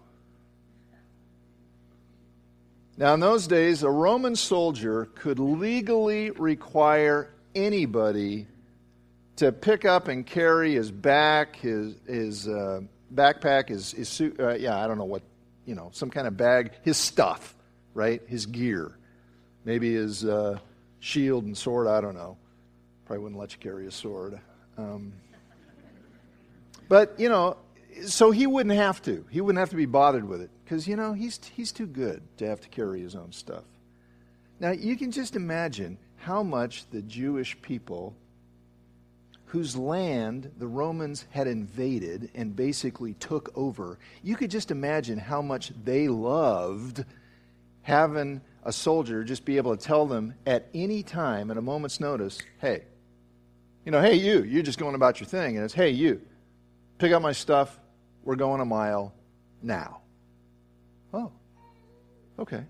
Now, 2.99 3.13
in 3.13 3.21
those 3.21 3.47
days, 3.47 3.83
a 3.83 3.89
Roman 3.89 4.35
soldier 4.35 5.05
could 5.15 5.39
legally 5.39 6.31
require 6.31 7.29
anybody 7.55 8.45
to 9.37 9.53
pick 9.53 9.85
up 9.85 10.09
and 10.09 10.25
carry 10.25 10.73
his 10.73 10.91
back, 10.91 11.55
his, 11.55 11.95
his 12.05 12.45
uh, 12.45 12.81
backpack, 13.15 13.69
his, 13.69 13.93
his 13.93 14.09
suit, 14.09 14.37
uh, 14.37 14.55
yeah, 14.55 14.77
I 14.77 14.85
don't 14.85 14.97
know 14.97 15.05
what, 15.05 15.21
you 15.65 15.75
know, 15.75 15.91
some 15.93 16.09
kind 16.09 16.27
of 16.27 16.35
bag, 16.35 16.73
his 16.81 16.97
stuff, 16.97 17.55
right? 17.93 18.21
His 18.27 18.45
gear. 18.47 18.91
Maybe 19.63 19.93
his 19.93 20.25
uh, 20.25 20.59
shield 20.99 21.45
and 21.45 21.57
sword, 21.57 21.87
I 21.87 22.01
don't 22.01 22.15
know. 22.15 22.35
Probably 23.05 23.23
wouldn't 23.23 23.39
let 23.39 23.53
you 23.53 23.59
carry 23.59 23.87
a 23.87 23.91
sword. 23.91 24.41
Um, 24.77 25.13
but, 26.89 27.17
you 27.17 27.29
know, 27.29 27.55
so 28.05 28.31
he 28.31 28.45
wouldn't 28.45 28.75
have 28.75 29.01
to. 29.03 29.25
He 29.31 29.39
wouldn't 29.39 29.59
have 29.59 29.69
to 29.69 29.77
be 29.77 29.85
bothered 29.85 30.27
with 30.27 30.41
it 30.41 30.51
because, 30.69 30.87
you 30.87 30.95
know, 30.95 31.13
he's, 31.13 31.39
he's 31.55 31.71
too 31.71 31.87
good 31.87 32.21
to 32.37 32.45
have 32.45 32.61
to 32.61 32.69
carry 32.69 33.01
his 33.01 33.15
own 33.15 33.31
stuff. 33.31 33.63
Now, 34.59 34.69
you 34.69 34.95
can 34.95 35.11
just 35.11 35.35
imagine 35.35 35.97
how 36.17 36.43
much 36.43 36.87
the 36.91 37.01
Jewish 37.01 37.59
people 37.63 38.13
whose 39.45 39.75
land 39.75 40.51
the 40.59 40.67
Romans 40.67 41.25
had 41.31 41.47
invaded 41.47 42.29
and 42.35 42.55
basically 42.55 43.15
took 43.15 43.51
over, 43.55 43.97
you 44.21 44.35
could 44.35 44.51
just 44.51 44.69
imagine 44.69 45.17
how 45.17 45.41
much 45.41 45.71
they 45.83 46.07
loved 46.07 47.03
having 47.81 48.39
a 48.63 48.71
soldier 48.71 49.23
just 49.23 49.45
be 49.45 49.57
able 49.57 49.75
to 49.75 49.83
tell 49.83 50.05
them 50.05 50.35
at 50.45 50.67
any 50.75 51.01
time, 51.01 51.49
at 51.49 51.57
a 51.57 51.63
moment's 51.63 51.99
notice, 51.99 52.37
hey, 52.61 52.83
you 53.85 53.91
know, 53.91 54.01
hey, 54.01 54.13
you, 54.13 54.43
you're 54.43 54.61
just 54.61 54.77
going 54.77 54.93
about 54.93 55.19
your 55.19 55.25
thing. 55.25 55.55
And 55.55 55.65
it's, 55.65 55.73
hey, 55.73 55.89
you, 55.89 56.21
pick 56.99 57.11
up 57.11 57.23
my 57.23 57.31
stuff. 57.31 57.79
We're 58.23 58.35
going 58.35 58.61
a 58.61 58.65
mile 58.65 59.15
now. 59.63 60.01
Oh, 61.13 61.31
okay. 62.37 62.63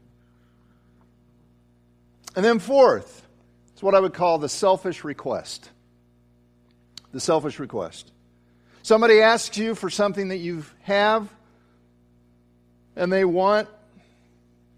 And 2.35 2.45
then, 2.45 2.59
fourth, 2.59 3.25
it's 3.73 3.83
what 3.83 3.95
I 3.95 3.99
would 3.99 4.13
call 4.13 4.37
the 4.37 4.49
selfish 4.49 5.03
request 5.03 5.69
the 7.11 7.19
selfish 7.19 7.59
request. 7.59 8.11
Somebody 8.81 9.21
asks 9.21 9.57
you 9.57 9.75
for 9.75 9.89
something 9.89 10.29
that 10.29 10.37
you 10.37 10.63
have 10.81 11.29
and 12.95 13.11
they 13.11 13.25
want, 13.25 13.67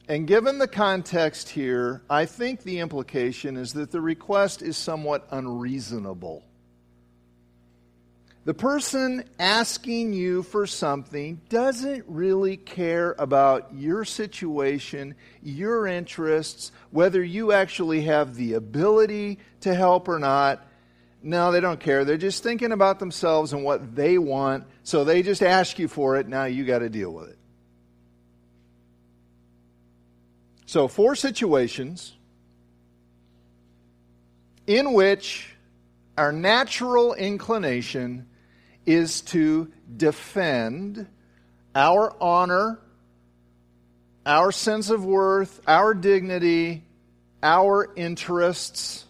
and 0.07 0.27
given 0.27 0.57
the 0.57 0.67
context 0.67 1.49
here, 1.49 2.01
I 2.09 2.25
think 2.25 2.63
the 2.63 2.79
implication 2.79 3.57
is 3.57 3.73
that 3.73 3.91
the 3.91 4.01
request 4.01 4.61
is 4.61 4.77
somewhat 4.77 5.27
unreasonable. 5.31 6.43
The 8.43 8.53
person 8.55 9.23
asking 9.37 10.13
you 10.13 10.41
for 10.41 10.65
something 10.65 11.41
doesn't 11.49 12.05
really 12.07 12.57
care 12.57 13.13
about 13.19 13.75
your 13.75 14.03
situation, 14.03 15.13
your 15.43 15.85
interests, 15.85 16.71
whether 16.89 17.23
you 17.23 17.51
actually 17.51 18.01
have 18.01 18.33
the 18.33 18.53
ability 18.53 19.37
to 19.61 19.75
help 19.75 20.07
or 20.07 20.17
not. 20.17 20.65
No, 21.21 21.51
they 21.51 21.59
don't 21.59 21.79
care. 21.79 22.03
They're 22.03 22.17
just 22.17 22.41
thinking 22.41 22.71
about 22.71 22.97
themselves 22.97 23.53
and 23.53 23.63
what 23.63 23.95
they 23.95 24.17
want. 24.17 24.63
So 24.81 25.03
they 25.03 25.21
just 25.21 25.43
ask 25.43 25.77
you 25.77 25.87
for 25.87 26.17
it. 26.17 26.27
Now 26.27 26.45
you 26.45 26.65
got 26.65 26.79
to 26.79 26.89
deal 26.89 27.11
with 27.11 27.29
it. 27.29 27.37
So, 30.65 30.87
four 30.87 31.15
situations 31.15 32.13
in 34.65 34.93
which 34.93 35.53
our 36.17 36.31
natural 36.31 37.13
inclination 37.13 38.25
is 38.93 39.21
to 39.21 39.71
defend 39.95 41.07
our 41.75 42.15
honor, 42.21 42.79
our 44.25 44.51
sense 44.51 44.89
of 44.89 45.05
worth, 45.05 45.61
our 45.67 45.93
dignity, 45.93 46.83
our 47.43 47.91
interests 47.95 49.05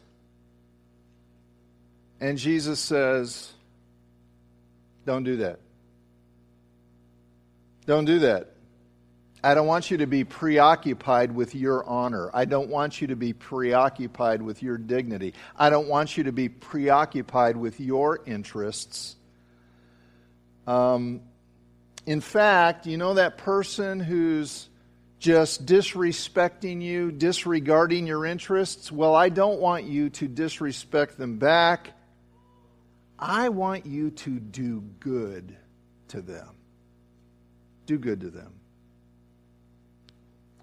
and 2.21 2.37
Jesus 2.37 2.79
says, 2.79 3.51
Don't 5.05 5.23
do 5.23 5.37
that. 5.37 5.59
Don't 7.87 8.05
do 8.05 8.19
that. 8.19 8.51
I 9.43 9.55
don't 9.55 9.65
want 9.65 9.89
you 9.89 9.97
to 9.97 10.05
be 10.05 10.23
preoccupied 10.23 11.33
with 11.33 11.55
your 11.55 11.83
honor. 11.83 12.29
I 12.31 12.45
don't 12.45 12.69
want 12.69 13.01
you 13.01 13.07
to 13.07 13.15
be 13.15 13.33
preoccupied 13.33 14.43
with 14.43 14.61
your 14.61 14.77
dignity. 14.77 15.33
I 15.57 15.71
don't 15.71 15.87
want 15.87 16.15
you 16.15 16.25
to 16.25 16.31
be 16.31 16.47
preoccupied 16.47 17.57
with 17.57 17.79
your 17.79 18.19
interests. 18.27 19.15
Um, 20.67 21.21
in 22.05 22.21
fact, 22.21 22.87
you 22.87 22.97
know 22.97 23.15
that 23.15 23.37
person 23.37 23.99
who's 23.99 24.69
just 25.19 25.67
disrespecting 25.67 26.81
you, 26.81 27.11
disregarding 27.11 28.07
your 28.07 28.25
interests? 28.25 28.91
Well, 28.91 29.13
I 29.13 29.29
don't 29.29 29.59
want 29.59 29.85
you 29.85 30.09
to 30.09 30.27
disrespect 30.27 31.17
them 31.17 31.37
back. 31.37 31.93
I 33.19 33.49
want 33.49 33.85
you 33.85 34.09
to 34.09 34.39
do 34.39 34.81
good 34.99 35.55
to 36.07 36.21
them. 36.21 36.49
Do 37.85 37.99
good 37.99 38.21
to 38.21 38.31
them. 38.31 38.53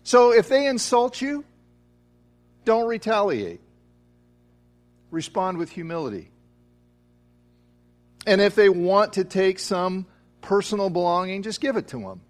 So 0.02 0.32
if 0.32 0.48
they 0.48 0.66
insult 0.66 1.20
you, 1.20 1.44
don't 2.64 2.88
retaliate. 2.88 3.60
Respond 5.12 5.56
with 5.56 5.70
humility. 5.70 6.30
And 8.28 8.42
if 8.42 8.54
they 8.54 8.68
want 8.68 9.14
to 9.14 9.24
take 9.24 9.58
some 9.58 10.04
personal 10.42 10.90
belonging, 10.90 11.42
just 11.42 11.62
give 11.62 11.78
it 11.78 11.88
to 11.88 12.00
them 12.00 12.20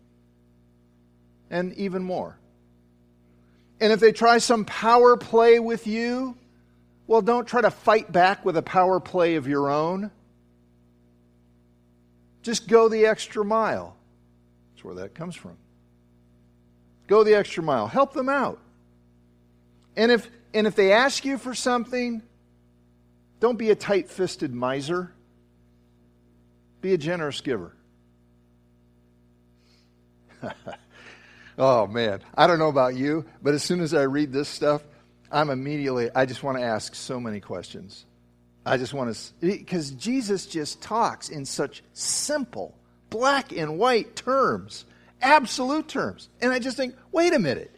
and 1.50 1.75
even 1.75 2.05
more. 2.05 2.38
And 3.81 3.93
if 3.93 3.99
they 3.99 4.12
try 4.12 4.38
some 4.38 4.64
power 4.64 5.17
play 5.17 5.59
with 5.59 5.88
you, 5.88 6.37
well, 7.09 7.21
don't 7.21 7.49
try 7.49 7.62
to 7.62 7.73
fight 7.73 8.12
back 8.12 8.45
with 8.45 8.57
a 8.57 8.62
power 8.62 9.00
play 9.00 9.35
of 9.35 9.49
your 9.49 9.71
own. 9.71 10.12
Just 12.43 12.69
go 12.69 12.88
the 12.88 13.07
extra 13.07 13.45
mile. 13.45 13.97
That's 14.71 14.85
where 14.85 14.95
that 14.95 15.17
comes 15.17 15.35
from. 15.35 15.57
Go 17.09 17.25
the 17.25 17.35
extra 17.35 17.64
mile. 17.64 17.88
Help 17.88 18.12
them 18.12 18.28
out. 18.28 18.61
And 19.97 20.12
if, 20.12 20.31
and 20.55 20.69
if 20.69 20.76
they 20.76 20.93
ask 20.93 21.25
you 21.25 21.38
for 21.38 21.57
something, 21.57 22.23
don't 23.40 23.59
be 23.59 23.71
a 23.71 23.75
tight 23.75 24.09
fisted 24.09 24.55
miser. 24.55 25.12
Be 26.80 26.94
a 26.94 26.99
generous 26.99 27.40
giver. 27.40 27.75
Oh, 31.58 31.88
man. 31.88 32.20
I 32.37 32.47
don't 32.47 32.61
know 32.61 32.68
about 32.68 32.94
you, 32.94 33.25
but 33.42 33.52
as 33.52 33.64
soon 33.64 33.80
as 33.80 33.92
I 33.92 34.02
read 34.02 34.32
this 34.32 34.49
stuff, 34.49 34.82
I'm 35.30 35.50
immediately, 35.50 36.08
I 36.14 36.25
just 36.25 36.42
want 36.44 36.56
to 36.58 36.62
ask 36.62 36.94
so 36.94 37.18
many 37.18 37.40
questions. 37.40 38.06
I 38.64 38.76
just 38.76 38.94
want 38.94 39.14
to, 39.14 39.32
because 39.40 39.90
Jesus 39.90 40.47
just 40.47 40.80
talks 40.80 41.28
in 41.28 41.44
such 41.44 41.82
simple, 41.94 42.78
black 43.11 43.50
and 43.52 43.76
white 43.76 44.14
terms, 44.14 44.85
absolute 45.20 45.88
terms. 45.88 46.28
And 46.40 46.52
I 46.52 46.61
just 46.61 46.76
think, 46.76 46.94
wait 47.11 47.35
a 47.35 47.40
minute. 47.40 47.75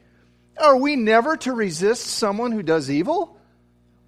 Are 0.60 0.76
we 0.76 0.94
never 0.94 1.38
to 1.38 1.54
resist 1.54 2.06
someone 2.06 2.52
who 2.52 2.62
does 2.62 2.90
evil? 2.90 3.38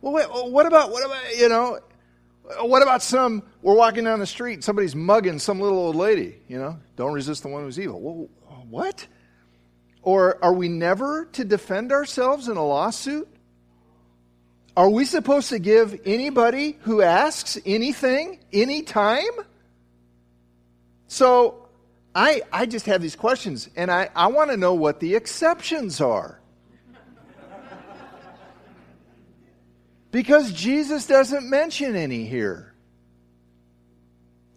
Well, 0.02 0.12
wait, 0.12 0.26
what 0.52 0.66
about, 0.66 0.90
what 0.90 1.06
about, 1.06 1.36
you 1.38 1.48
know, 1.48 1.78
what 2.60 2.82
about 2.82 3.02
some, 3.02 3.42
we're 3.62 3.76
walking 3.76 4.04
down 4.04 4.18
the 4.18 4.26
street, 4.26 4.54
and 4.54 4.64
somebody's 4.64 4.94
mugging 4.94 5.38
some 5.38 5.60
little 5.60 5.78
old 5.78 5.96
lady, 5.96 6.36
you 6.48 6.58
know? 6.58 6.78
Don't 6.96 7.12
resist 7.12 7.42
the 7.42 7.48
one 7.48 7.62
who's 7.62 7.78
evil. 7.78 8.00
Well, 8.00 8.28
what? 8.68 9.06
Or 10.02 10.42
are 10.44 10.52
we 10.52 10.68
never 10.68 11.26
to 11.32 11.44
defend 11.44 11.92
ourselves 11.92 12.48
in 12.48 12.56
a 12.56 12.64
lawsuit? 12.64 13.28
Are 14.76 14.88
we 14.88 15.04
supposed 15.04 15.50
to 15.50 15.58
give 15.58 16.00
anybody 16.04 16.78
who 16.80 17.02
asks 17.02 17.58
anything, 17.64 18.40
anytime? 18.52 19.30
So 21.06 21.68
I, 22.14 22.42
I 22.52 22.66
just 22.66 22.86
have 22.86 23.00
these 23.00 23.16
questions, 23.16 23.68
and 23.76 23.90
I, 23.90 24.10
I 24.16 24.26
want 24.28 24.50
to 24.50 24.56
know 24.56 24.74
what 24.74 24.98
the 24.98 25.14
exceptions 25.14 26.00
are. 26.00 26.40
because 30.10 30.52
Jesus 30.52 31.06
doesn't 31.06 31.48
mention 31.48 31.94
any 31.94 32.24
here. 32.24 32.71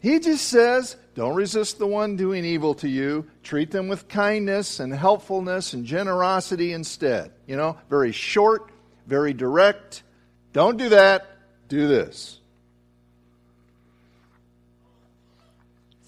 He 0.05 0.19
just 0.19 0.49
says, 0.49 0.97
don't 1.15 1.33
resist 1.33 1.79
the 1.79 1.87
one 1.87 2.15
doing 2.15 2.45
evil 2.45 2.75
to 2.75 2.87
you. 2.87 3.25
Treat 3.41 3.71
them 3.71 3.87
with 3.87 4.07
kindness 4.07 4.79
and 4.79 4.93
helpfulness 4.93 5.73
and 5.73 5.83
generosity 5.83 6.73
instead. 6.73 7.31
You 7.47 7.55
know, 7.55 7.79
very 7.89 8.11
short, 8.11 8.69
very 9.07 9.33
direct. 9.33 10.03
Don't 10.53 10.77
do 10.77 10.89
that. 10.89 11.25
Do 11.69 11.87
this. 11.87 12.39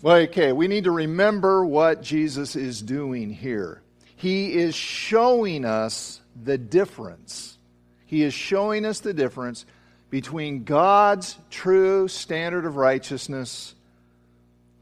Well, 0.04 0.18
okay, 0.18 0.52
we 0.52 0.68
need 0.68 0.84
to 0.84 0.92
remember 0.92 1.66
what 1.66 2.04
Jesus 2.04 2.56
is 2.56 2.84
doing 2.84 3.32
here. 3.32 3.82
He 4.16 4.54
is 4.54 4.76
showing 4.76 5.66
us 5.66 6.22
the 6.40 6.60
difference. 6.60 7.58
He 8.06 8.22
is 8.22 8.36
showing 8.36 8.86
us 8.86 9.00
the 9.00 9.16
difference 9.16 9.66
between 10.12 10.66
God's 10.66 11.36
true 11.50 12.08
standard 12.08 12.66
of 12.66 12.76
righteousness 12.76 13.74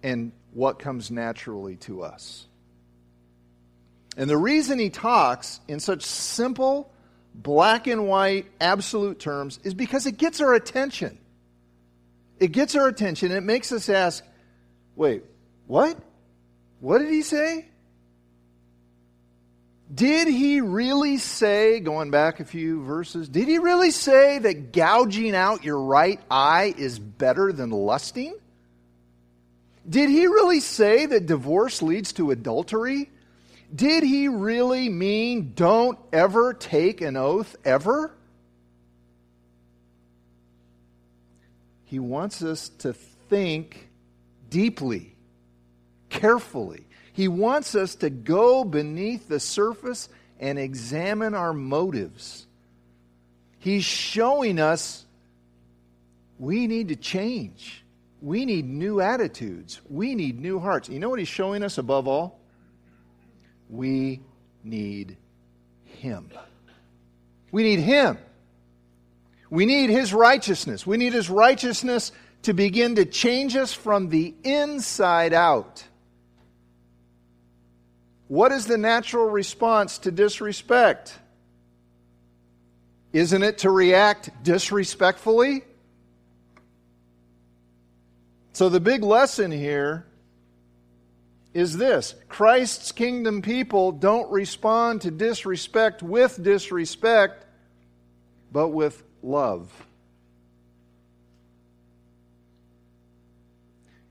and 0.05 0.31
what 0.53 0.77
comes 0.77 1.09
naturally 1.09 1.77
to 1.77 2.03
us. 2.03 2.45
And 4.15 4.29
the 4.29 4.37
reason 4.37 4.77
he 4.77 4.91
talks 4.91 5.59
in 5.67 5.79
such 5.79 6.03
simple, 6.03 6.93
black 7.33 7.87
and 7.87 8.07
white, 8.07 8.45
absolute 8.61 9.19
terms 9.19 9.59
is 9.63 9.73
because 9.73 10.05
it 10.05 10.17
gets 10.17 10.41
our 10.41 10.53
attention. 10.53 11.17
It 12.39 12.51
gets 12.51 12.75
our 12.75 12.87
attention. 12.87 13.31
and 13.31 13.37
It 13.39 13.41
makes 13.41 13.71
us 13.71 13.89
ask, 13.89 14.23
wait, 14.95 15.23
what? 15.65 15.97
What 16.81 16.99
did 16.99 17.09
he 17.09 17.23
say? 17.23 17.65
Did 19.91 20.27
he 20.27 20.61
really 20.61 21.17
say, 21.17 21.79
going 21.79 22.11
back 22.11 22.39
a 22.39 22.45
few 22.45 22.83
verses, 22.83 23.27
did 23.27 23.47
he 23.47 23.57
really 23.57 23.91
say 23.91 24.37
that 24.37 24.71
gouging 24.71 25.35
out 25.35 25.63
your 25.63 25.79
right 25.79 26.19
eye 26.29 26.75
is 26.77 26.99
better 26.99 27.51
than 27.51 27.71
lusting? 27.71 28.35
Did 29.87 30.09
he 30.09 30.25
really 30.25 30.59
say 30.59 31.05
that 31.05 31.25
divorce 31.25 31.81
leads 31.81 32.13
to 32.13 32.31
adultery? 32.31 33.09
Did 33.73 34.03
he 34.03 34.27
really 34.27 34.89
mean 34.89 35.53
don't 35.55 35.99
ever 36.11 36.53
take 36.53 37.01
an 37.01 37.15
oath 37.15 37.55
ever? 37.63 38.15
He 41.85 41.99
wants 41.99 42.41
us 42.41 42.69
to 42.79 42.93
think 42.93 43.89
deeply, 44.49 45.15
carefully. 46.09 46.87
He 47.13 47.27
wants 47.27 47.75
us 47.75 47.95
to 47.95 48.09
go 48.09 48.63
beneath 48.63 49.27
the 49.27 49.39
surface 49.39 50.09
and 50.39 50.59
examine 50.59 51.33
our 51.33 51.53
motives. 51.53 52.47
He's 53.59 53.85
showing 53.85 54.59
us 54.59 55.05
we 56.37 56.67
need 56.67 56.89
to 56.89 56.95
change. 56.95 57.84
We 58.25 58.45
need 58.45 58.67
new 58.67 59.01
attitudes. 59.01 59.81
We 59.87 60.15
need 60.15 60.39
new 60.39 60.57
hearts. 60.57 60.89
You 60.89 60.99
know 60.99 61.09
what 61.09 61.19
he's 61.19 61.27
showing 61.27 61.61
us 61.61 61.77
above 61.77 62.07
all? 62.07 62.39
We 63.69 64.19
need 64.63 65.17
him. 65.83 66.31
We 67.51 67.61
need 67.61 67.81
him. 67.81 68.17
We 69.51 69.67
need 69.67 69.91
his 69.91 70.11
righteousness. 70.11 70.87
We 70.87 70.97
need 70.97 71.13
his 71.13 71.29
righteousness 71.29 72.11
to 72.41 72.53
begin 72.53 72.95
to 72.95 73.05
change 73.05 73.55
us 73.55 73.73
from 73.73 74.09
the 74.09 74.33
inside 74.43 75.31
out. 75.31 75.83
What 78.27 78.51
is 78.51 78.65
the 78.65 78.79
natural 78.79 79.29
response 79.29 79.99
to 79.99 80.09
disrespect? 80.09 81.15
Isn't 83.13 83.43
it 83.43 83.59
to 83.59 83.69
react 83.69 84.31
disrespectfully? 84.41 85.61
So, 88.55 88.69
the 88.69 88.79
big 88.79 89.03
lesson 89.03 89.51
here 89.51 90.05
is 91.53 91.75
this 91.75 92.15
Christ's 92.29 92.93
kingdom 92.93 93.41
people 93.41 93.91
don't 93.91 94.31
respond 94.31 95.01
to 95.01 95.11
disrespect 95.11 96.01
with 96.01 96.41
disrespect, 96.41 97.45
but 98.53 98.69
with 98.69 99.03
love. 99.21 99.69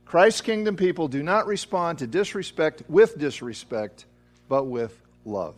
Christ's 0.05 0.43
kingdom 0.43 0.77
people 0.77 1.09
do 1.09 1.23
not 1.23 1.47
respond 1.47 2.01
to 2.01 2.07
disrespect 2.07 2.83
with 2.87 3.17
disrespect, 3.17 4.05
but 4.51 4.65
with 4.65 4.95
love. 5.25 5.57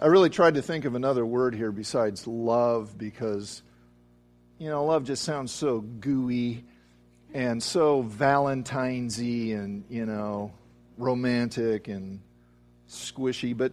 I 0.00 0.06
really 0.06 0.30
tried 0.30 0.54
to 0.54 0.62
think 0.62 0.84
of 0.84 0.94
another 0.94 1.26
word 1.26 1.56
here 1.56 1.72
besides 1.72 2.28
love 2.28 2.96
because 2.96 3.62
you 4.58 4.68
know, 4.68 4.84
love 4.84 5.04
just 5.04 5.22
sounds 5.22 5.52
so 5.52 5.80
gooey 5.80 6.64
and 7.32 7.62
so 7.62 8.02
Valentine's-y 8.02 9.54
and, 9.54 9.84
you 9.88 10.04
know, 10.04 10.52
romantic 10.96 11.88
and 11.88 12.20
squishy, 12.88 13.56
but 13.56 13.72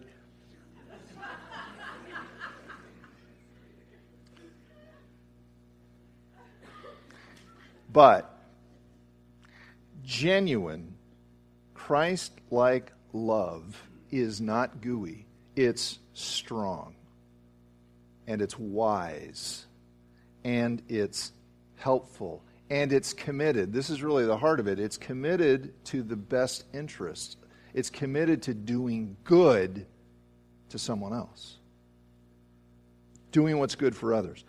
but 7.91 8.37
genuine 10.03 10.95
Christ 11.73 12.33
like 12.51 12.91
love 13.13 13.81
is 14.11 14.41
not 14.41 14.81
gooey, 14.81 15.25
it's 15.55 15.97
strong, 16.13 16.93
and 18.27 18.41
it's 18.41 18.59
wise, 18.59 19.65
and 20.45 20.83
it's 20.87 21.33
helpful, 21.75 22.43
and 22.69 22.93
it's 22.93 23.13
committed. 23.13 23.73
This 23.73 23.89
is 23.89 24.03
really 24.03 24.25
the 24.25 24.37
heart 24.37 24.59
of 24.59 24.67
it. 24.67 24.79
It's 24.79 24.95
committed 24.95 25.73
to 25.85 26.03
the 26.03 26.15
best 26.15 26.63
interest, 26.73 27.37
it's 27.73 27.89
committed 27.89 28.43
to 28.43 28.53
doing 28.53 29.17
good 29.25 29.85
to 30.69 30.79
someone 30.79 31.13
else, 31.13 31.57
doing 33.31 33.57
what's 33.57 33.75
good 33.75 33.95
for 33.95 34.13
others. 34.13 34.45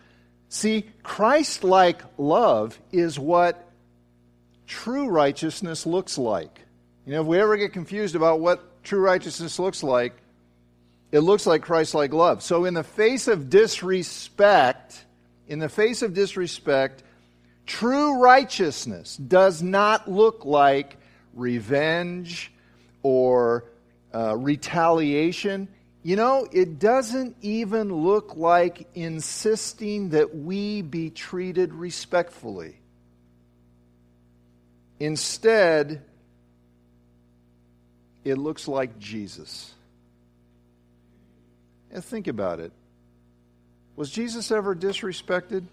See, 0.48 0.84
Christ 1.02 1.64
like 1.64 2.02
love 2.18 2.78
is 2.92 3.18
what 3.18 3.68
true 4.66 5.08
righteousness 5.08 5.86
looks 5.86 6.18
like. 6.18 6.60
You 7.06 7.12
know, 7.12 7.22
if 7.22 7.26
we 7.26 7.40
ever 7.40 7.56
get 7.56 7.72
confused 7.72 8.14
about 8.14 8.40
what 8.40 8.84
true 8.84 9.00
righteousness 9.00 9.58
looks 9.58 9.82
like, 9.82 10.12
it 11.10 11.20
looks 11.20 11.46
like 11.46 11.62
Christ 11.62 11.94
like 11.94 12.12
love. 12.12 12.42
So, 12.42 12.66
in 12.66 12.74
the 12.74 12.84
face 12.84 13.28
of 13.28 13.48
disrespect, 13.48 15.05
in 15.48 15.58
the 15.58 15.68
face 15.68 16.02
of 16.02 16.14
disrespect, 16.14 17.02
true 17.66 18.20
righteousness 18.20 19.16
does 19.16 19.62
not 19.62 20.10
look 20.10 20.44
like 20.44 20.96
revenge 21.34 22.52
or 23.02 23.64
uh, 24.14 24.36
retaliation. 24.36 25.68
You 26.02 26.16
know, 26.16 26.46
it 26.52 26.78
doesn't 26.78 27.36
even 27.42 27.92
look 27.92 28.36
like 28.36 28.88
insisting 28.94 30.10
that 30.10 30.36
we 30.36 30.82
be 30.82 31.10
treated 31.10 31.74
respectfully. 31.74 32.78
Instead, 34.98 36.02
it 38.24 38.38
looks 38.38 38.66
like 38.66 38.98
Jesus. 38.98 39.72
And 41.90 42.04
think 42.04 42.26
about 42.28 42.60
it. 42.60 42.72
Was 43.96 44.10
Jesus 44.10 44.50
ever 44.50 44.74
disrespected? 44.74 45.64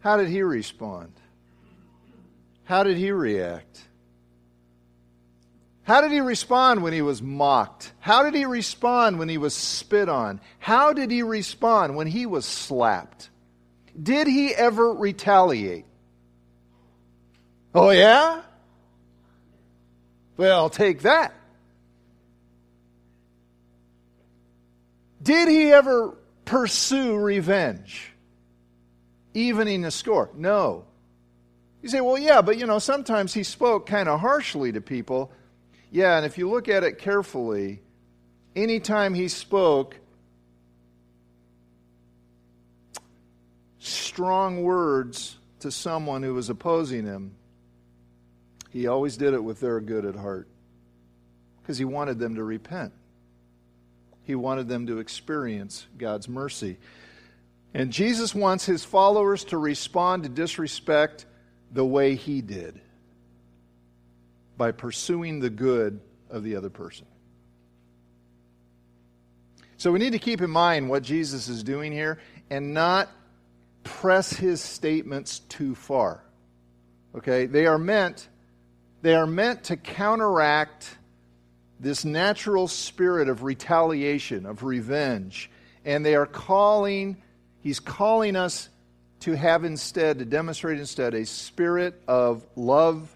How 0.00 0.16
did 0.16 0.28
he 0.28 0.42
respond? 0.42 1.12
How 2.64 2.84
did 2.84 2.96
he 2.96 3.10
react? 3.10 3.82
How 5.82 6.00
did 6.00 6.12
he 6.12 6.20
respond 6.20 6.82
when 6.82 6.92
he 6.92 7.02
was 7.02 7.20
mocked? 7.20 7.92
How 7.98 8.22
did 8.22 8.34
he 8.34 8.44
respond 8.44 9.18
when 9.18 9.28
he 9.28 9.38
was 9.38 9.54
spit 9.54 10.08
on? 10.08 10.40
How 10.60 10.92
did 10.92 11.10
he 11.10 11.24
respond 11.24 11.96
when 11.96 12.06
he 12.06 12.24
was 12.24 12.44
slapped? 12.44 13.30
Did 14.00 14.28
he 14.28 14.54
ever 14.54 14.92
retaliate? 14.92 15.84
Oh, 17.74 17.90
yeah? 17.90 18.42
Well, 20.36 20.70
take 20.70 21.02
that. 21.02 21.34
Did 25.22 25.48
he 25.48 25.70
ever 25.72 26.16
pursue 26.44 27.16
revenge? 27.16 28.12
Evening 29.34 29.82
the 29.82 29.90
score? 29.90 30.30
No. 30.34 30.84
You 31.82 31.88
say, 31.88 32.00
well, 32.00 32.18
yeah, 32.18 32.42
but 32.42 32.58
you 32.58 32.66
know, 32.66 32.78
sometimes 32.78 33.32
he 33.34 33.42
spoke 33.42 33.86
kind 33.86 34.08
of 34.08 34.20
harshly 34.20 34.72
to 34.72 34.80
people. 34.80 35.32
Yeah, 35.90 36.16
and 36.16 36.26
if 36.26 36.38
you 36.38 36.50
look 36.50 36.68
at 36.68 36.84
it 36.84 36.98
carefully, 36.98 37.80
anytime 38.54 39.14
he 39.14 39.28
spoke 39.28 39.96
strong 43.78 44.62
words 44.62 45.36
to 45.60 45.70
someone 45.70 46.22
who 46.22 46.34
was 46.34 46.50
opposing 46.50 47.04
him, 47.04 47.34
he 48.70 48.86
always 48.86 49.16
did 49.16 49.34
it 49.34 49.42
with 49.42 49.60
their 49.60 49.80
good 49.80 50.04
at 50.04 50.16
heart 50.16 50.48
because 51.60 51.78
he 51.78 51.84
wanted 51.84 52.18
them 52.18 52.36
to 52.36 52.44
repent. 52.44 52.92
He 54.24 54.34
wanted 54.34 54.68
them 54.68 54.86
to 54.86 54.98
experience 54.98 55.86
God's 55.98 56.28
mercy. 56.28 56.78
And 57.74 57.92
Jesus 57.92 58.34
wants 58.34 58.66
his 58.66 58.84
followers 58.84 59.44
to 59.44 59.58
respond 59.58 60.22
to 60.24 60.28
disrespect 60.28 61.26
the 61.72 61.84
way 61.84 62.14
he 62.14 62.40
did 62.40 62.80
by 64.56 64.72
pursuing 64.72 65.40
the 65.40 65.50
good 65.50 66.00
of 66.30 66.44
the 66.44 66.56
other 66.56 66.70
person. 66.70 67.06
So 69.78 69.90
we 69.90 69.98
need 69.98 70.12
to 70.12 70.18
keep 70.18 70.40
in 70.40 70.50
mind 70.50 70.88
what 70.88 71.02
Jesus 71.02 71.48
is 71.48 71.64
doing 71.64 71.90
here 71.90 72.20
and 72.50 72.72
not 72.72 73.08
press 73.82 74.32
his 74.32 74.60
statements 74.60 75.40
too 75.40 75.74
far. 75.74 76.22
Okay? 77.16 77.46
They 77.46 77.66
are 77.66 77.78
meant 77.78 78.28
they 79.00 79.16
are 79.16 79.26
meant 79.26 79.64
to 79.64 79.76
counteract 79.76 80.96
this 81.82 82.04
natural 82.04 82.68
spirit 82.68 83.28
of 83.28 83.42
retaliation, 83.42 84.46
of 84.46 84.62
revenge. 84.62 85.50
And 85.84 86.06
they 86.06 86.14
are 86.14 86.26
calling, 86.26 87.16
he's 87.60 87.80
calling 87.80 88.36
us 88.36 88.68
to 89.20 89.32
have 89.32 89.64
instead, 89.64 90.20
to 90.20 90.24
demonstrate 90.24 90.78
instead, 90.78 91.12
a 91.12 91.26
spirit 91.26 92.00
of 92.06 92.46
love 92.54 93.14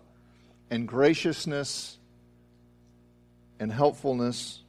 and 0.68 0.86
graciousness 0.86 1.96
and 3.60 3.72
helpfulness. 3.72 4.60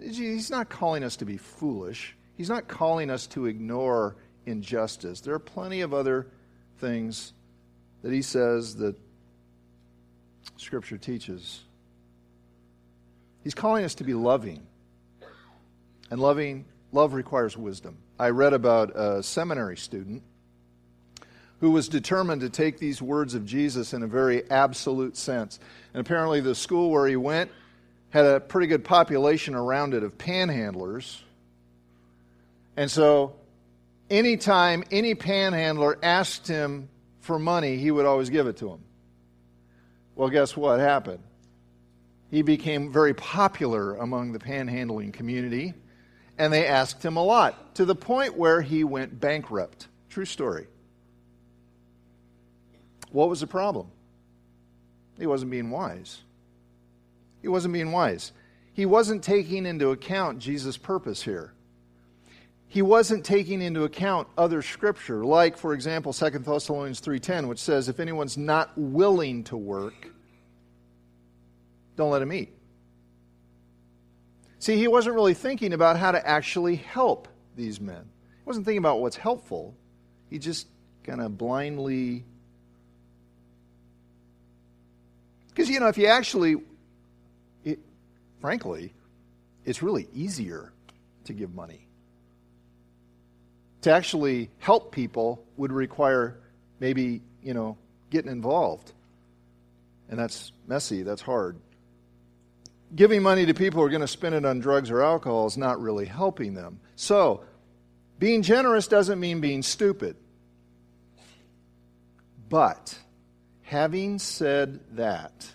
He's 0.00 0.50
not 0.50 0.68
calling 0.68 1.04
us 1.04 1.16
to 1.16 1.24
be 1.24 1.36
foolish. 1.36 2.16
He's 2.36 2.48
not 2.48 2.66
calling 2.66 3.08
us 3.08 3.28
to 3.28 3.46
ignore 3.46 4.16
injustice. 4.46 5.20
There 5.20 5.34
are 5.34 5.38
plenty 5.38 5.80
of 5.80 5.94
other 5.94 6.26
things 6.78 7.32
that 8.02 8.12
he 8.12 8.22
says 8.22 8.76
that 8.76 8.96
Scripture 10.56 10.98
teaches. 10.98 11.65
He's 13.46 13.54
calling 13.54 13.84
us 13.84 13.94
to 13.94 14.02
be 14.02 14.12
loving. 14.12 14.66
And 16.10 16.18
loving, 16.18 16.64
love 16.90 17.14
requires 17.14 17.56
wisdom. 17.56 17.98
I 18.18 18.30
read 18.30 18.52
about 18.52 18.90
a 18.96 19.22
seminary 19.22 19.76
student 19.76 20.24
who 21.60 21.70
was 21.70 21.88
determined 21.88 22.40
to 22.40 22.50
take 22.50 22.80
these 22.80 23.00
words 23.00 23.34
of 23.34 23.46
Jesus 23.46 23.92
in 23.92 24.02
a 24.02 24.08
very 24.08 24.50
absolute 24.50 25.16
sense. 25.16 25.60
And 25.94 26.00
apparently, 26.00 26.40
the 26.40 26.56
school 26.56 26.90
where 26.90 27.06
he 27.06 27.14
went 27.14 27.52
had 28.10 28.24
a 28.26 28.40
pretty 28.40 28.66
good 28.66 28.82
population 28.82 29.54
around 29.54 29.94
it 29.94 30.02
of 30.02 30.18
panhandlers. 30.18 31.20
And 32.76 32.90
so, 32.90 33.36
anytime 34.10 34.82
any 34.90 35.14
panhandler 35.14 36.00
asked 36.02 36.48
him 36.48 36.88
for 37.20 37.38
money, 37.38 37.76
he 37.76 37.92
would 37.92 38.06
always 38.06 38.28
give 38.28 38.48
it 38.48 38.56
to 38.56 38.70
him. 38.70 38.80
Well, 40.16 40.30
guess 40.30 40.56
what 40.56 40.80
happened? 40.80 41.20
He 42.30 42.42
became 42.42 42.92
very 42.92 43.14
popular 43.14 43.96
among 43.96 44.32
the 44.32 44.38
panhandling 44.38 45.12
community, 45.12 45.74
and 46.38 46.52
they 46.52 46.66
asked 46.66 47.04
him 47.04 47.16
a 47.16 47.22
lot 47.22 47.74
to 47.76 47.84
the 47.84 47.94
point 47.94 48.36
where 48.36 48.60
he 48.60 48.84
went 48.84 49.20
bankrupt. 49.20 49.88
True 50.10 50.24
story. 50.24 50.66
What 53.10 53.28
was 53.28 53.40
the 53.40 53.46
problem? 53.46 53.88
He 55.18 55.26
wasn't 55.26 55.50
being 55.50 55.70
wise. 55.70 56.22
He 57.40 57.48
wasn't 57.48 57.74
being 57.74 57.92
wise. 57.92 58.32
He 58.74 58.84
wasn't 58.84 59.22
taking 59.22 59.64
into 59.64 59.90
account 59.90 60.38
Jesus' 60.38 60.76
purpose 60.76 61.22
here. 61.22 61.52
He 62.68 62.82
wasn't 62.82 63.24
taking 63.24 63.62
into 63.62 63.84
account 63.84 64.28
other 64.36 64.60
scripture, 64.60 65.24
like, 65.24 65.56
for 65.56 65.72
example, 65.72 66.12
2 66.12 66.30
Thessalonians 66.30 67.00
3.10, 67.00 67.48
which 67.48 67.60
says, 67.60 67.88
if 67.88 68.00
anyone's 68.00 68.36
not 68.36 68.76
willing 68.76 69.44
to 69.44 69.56
work, 69.56 70.10
don't 71.96 72.10
let 72.10 72.22
him 72.22 72.32
eat. 72.32 72.52
See, 74.58 74.76
he 74.76 74.88
wasn't 74.88 75.14
really 75.14 75.34
thinking 75.34 75.72
about 75.72 75.96
how 75.96 76.12
to 76.12 76.26
actually 76.26 76.76
help 76.76 77.28
these 77.56 77.80
men. 77.80 78.02
He 78.02 78.42
wasn't 78.44 78.66
thinking 78.66 78.78
about 78.78 79.00
what's 79.00 79.16
helpful. 79.16 79.74
He 80.30 80.38
just 80.38 80.66
kind 81.04 81.20
of 81.20 81.36
blindly. 81.36 82.24
Because, 85.48 85.68
you 85.68 85.80
know, 85.80 85.88
if 85.88 85.98
you 85.98 86.06
actually, 86.06 86.56
it, 87.64 87.78
frankly, 88.40 88.92
it's 89.64 89.82
really 89.82 90.08
easier 90.12 90.72
to 91.24 91.32
give 91.32 91.54
money. 91.54 91.86
To 93.82 93.92
actually 93.92 94.50
help 94.58 94.90
people 94.92 95.44
would 95.56 95.72
require 95.72 96.38
maybe, 96.80 97.22
you 97.42 97.54
know, 97.54 97.78
getting 98.10 98.30
involved. 98.30 98.92
And 100.08 100.18
that's 100.18 100.52
messy, 100.66 101.02
that's 101.02 101.22
hard 101.22 101.56
giving 102.94 103.22
money 103.22 103.46
to 103.46 103.54
people 103.54 103.80
who 103.80 103.86
are 103.86 103.90
going 103.90 104.00
to 104.00 104.08
spend 104.08 104.34
it 104.34 104.44
on 104.44 104.60
drugs 104.60 104.90
or 104.90 105.02
alcohol 105.02 105.46
is 105.46 105.56
not 105.56 105.80
really 105.80 106.06
helping 106.06 106.54
them. 106.54 106.80
So, 106.94 107.44
being 108.18 108.42
generous 108.42 108.86
doesn't 108.86 109.20
mean 109.20 109.40
being 109.40 109.62
stupid. 109.62 110.16
But, 112.48 112.96
having 113.62 114.18
said 114.18 114.80
that, 114.96 115.46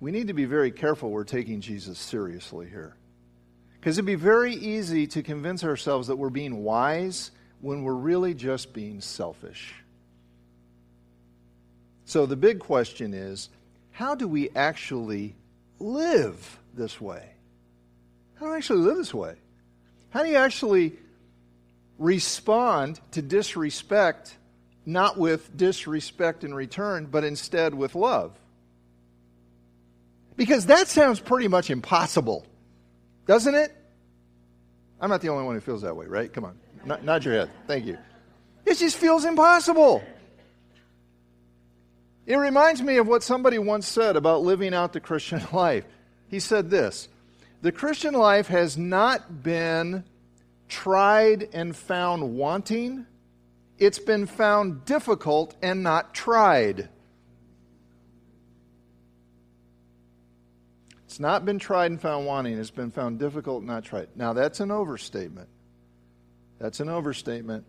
we 0.00 0.12
need 0.12 0.28
to 0.28 0.34
be 0.34 0.44
very 0.44 0.70
careful 0.70 1.10
we're 1.10 1.24
taking 1.24 1.60
Jesus 1.60 1.98
seriously 1.98 2.68
here. 2.68 2.94
Because 3.74 3.98
it'd 3.98 4.06
be 4.06 4.14
very 4.14 4.54
easy 4.54 5.06
to 5.08 5.22
convince 5.22 5.64
ourselves 5.64 6.08
that 6.08 6.16
we're 6.16 6.30
being 6.30 6.62
wise 6.62 7.30
when 7.60 7.82
we're 7.82 7.94
really 7.94 8.34
just 8.34 8.72
being 8.72 9.00
selfish. 9.00 9.74
So 12.04 12.26
the 12.26 12.36
big 12.36 12.60
question 12.60 13.14
is 13.14 13.48
how 13.96 14.14
do 14.14 14.28
we 14.28 14.50
actually 14.54 15.34
live 15.78 16.58
this 16.74 17.00
way? 17.00 17.30
How 18.34 18.44
do 18.44 18.52
we 18.52 18.58
actually 18.58 18.80
live 18.80 18.98
this 18.98 19.14
way? 19.14 19.36
How 20.10 20.22
do 20.22 20.28
you 20.28 20.36
actually 20.36 20.92
respond 21.98 23.00
to 23.12 23.22
disrespect, 23.22 24.36
not 24.84 25.16
with 25.16 25.56
disrespect 25.56 26.44
in 26.44 26.52
return, 26.52 27.06
but 27.06 27.24
instead 27.24 27.72
with 27.72 27.94
love? 27.94 28.38
Because 30.36 30.66
that 30.66 30.88
sounds 30.88 31.18
pretty 31.18 31.48
much 31.48 31.70
impossible, 31.70 32.44
doesn't 33.24 33.54
it? 33.54 33.74
I'm 35.00 35.08
not 35.08 35.22
the 35.22 35.30
only 35.30 35.44
one 35.44 35.54
who 35.54 35.62
feels 35.62 35.80
that 35.80 35.96
way, 35.96 36.04
right? 36.04 36.30
Come 36.30 36.44
on. 36.44 36.58
Nod, 36.84 37.02
nod 37.02 37.24
your 37.24 37.32
head. 37.32 37.50
Thank 37.66 37.86
you. 37.86 37.96
It 38.66 38.76
just 38.76 38.98
feels 38.98 39.24
impossible. 39.24 40.04
It 42.26 42.36
reminds 42.36 42.82
me 42.82 42.96
of 42.96 43.06
what 43.06 43.22
somebody 43.22 43.58
once 43.58 43.86
said 43.86 44.16
about 44.16 44.42
living 44.42 44.74
out 44.74 44.92
the 44.92 45.00
Christian 45.00 45.42
life. 45.52 45.84
He 46.28 46.40
said 46.40 46.70
this 46.70 47.08
The 47.62 47.72
Christian 47.72 48.14
life 48.14 48.48
has 48.48 48.76
not 48.76 49.42
been 49.42 50.04
tried 50.68 51.48
and 51.52 51.74
found 51.74 52.36
wanting, 52.36 53.06
it's 53.78 54.00
been 54.00 54.26
found 54.26 54.84
difficult 54.84 55.54
and 55.62 55.82
not 55.82 56.12
tried. 56.12 56.88
It's 61.04 61.20
not 61.20 61.44
been 61.44 61.58
tried 61.58 61.92
and 61.92 62.00
found 62.00 62.26
wanting, 62.26 62.58
it's 62.58 62.70
been 62.70 62.90
found 62.90 63.20
difficult 63.20 63.58
and 63.58 63.68
not 63.68 63.84
tried. 63.84 64.08
Now, 64.16 64.32
that's 64.32 64.60
an 64.60 64.70
overstatement. 64.70 65.48
That's 66.58 66.80
an 66.80 66.88
overstatement, 66.88 67.64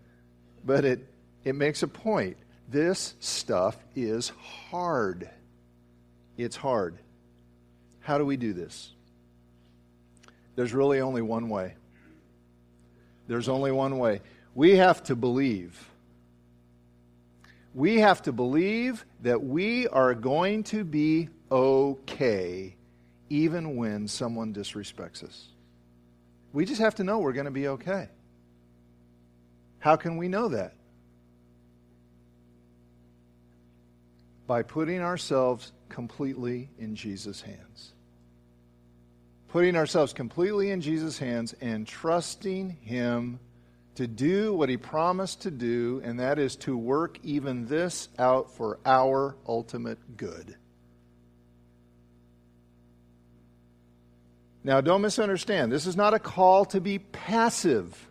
but 0.66 0.84
it, 0.84 1.08
it 1.44 1.54
makes 1.54 1.84
a 1.84 1.88
point. 1.88 2.38
This 2.68 3.16
stuff 3.20 3.78
is 3.96 4.30
hard. 4.70 5.30
It's 6.38 6.56
hard. 6.56 6.98
How 8.02 8.18
do 8.18 8.26
we 8.26 8.38
do 8.38 8.54
this? 8.54 8.92
There's 10.56 10.74
really 10.74 11.02
only 11.02 11.22
one 11.22 11.50
way. 11.50 11.76
There's 13.28 13.50
only 13.50 13.72
one 13.72 14.00
way. 14.00 14.22
We 14.56 14.78
have 14.78 15.04
to 15.04 15.16
believe. 15.16 15.90
We 17.74 18.00
have 18.00 18.22
to 18.24 18.32
believe 18.32 19.06
that 19.22 19.44
we 19.44 19.88
are 19.88 20.16
going 20.16 20.64
to 20.64 20.84
be 20.84 21.30
okay 21.52 22.76
even 23.30 23.76
when 23.76 24.08
someone 24.08 24.54
disrespects 24.54 25.24
us. 25.24 25.50
We 26.54 26.66
just 26.66 26.82
have 26.82 26.96
to 26.96 27.04
know 27.04 27.20
we're 27.20 27.34
going 27.34 27.46
to 27.46 27.52
be 27.52 27.68
okay. 27.68 28.10
How 29.80 29.96
can 29.96 30.18
we 30.18 30.28
know 30.28 30.48
that? 30.50 30.74
By 34.48 34.64
putting 34.64 35.02
ourselves 35.02 35.72
completely 35.90 36.70
in 36.80 36.96
Jesus' 36.96 37.42
hands. 37.42 37.92
Putting 39.50 39.76
ourselves 39.76 40.14
completely 40.14 40.72
in 40.72 40.82
Jesus' 40.82 41.20
hands 41.20 41.54
and 41.62 41.86
trusting 41.86 42.78
Him 42.82 43.40
to 43.96 44.08
do 44.08 44.54
what 44.54 44.70
He 44.70 44.78
promised 44.78 45.42
to 45.42 45.52
do, 45.52 46.02
and 46.04 46.20
that 46.20 46.40
is 46.40 46.56
to 46.58 46.78
work 46.78 47.20
even 47.24 47.68
this 47.68 48.10
out 48.18 48.52
for 48.52 48.80
our 48.86 49.36
ultimate 49.48 50.18
good. 50.18 50.56
Now, 54.64 54.82
don't 54.82 55.02
misunderstand. 55.02 55.72
This 55.72 55.86
is 55.86 55.96
not 55.96 56.14
a 56.14 56.20
call 56.20 56.66
to 56.66 56.82
be 56.82 57.00
passive. 57.00 58.10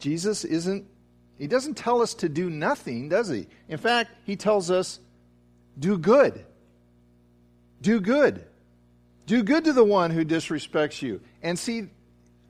Jesus 0.00 0.44
isn't, 0.44 0.86
he 1.38 1.46
doesn't 1.46 1.74
tell 1.74 2.02
us 2.02 2.14
to 2.14 2.28
do 2.28 2.50
nothing, 2.50 3.08
does 3.08 3.28
he? 3.28 3.46
In 3.68 3.78
fact, 3.78 4.10
he 4.24 4.34
tells 4.34 4.72
us, 4.72 4.98
do 5.78 5.98
good. 5.98 6.44
Do 7.80 8.00
good. 8.00 8.44
Do 9.26 9.42
good 9.42 9.64
to 9.64 9.72
the 9.72 9.84
one 9.84 10.10
who 10.10 10.24
disrespects 10.24 11.02
you. 11.02 11.20
And 11.42 11.58
see, 11.58 11.88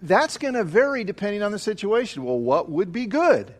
that's 0.01 0.39
going 0.39 0.55
to 0.55 0.65
vary 0.65 1.05
depending 1.05 1.43
on 1.43 1.53
the 1.53 1.59
situation. 1.59 2.25
Well, 2.25 2.39
what 2.39 2.71
would 2.71 2.93
be 2.93 3.07
good 3.07 3.53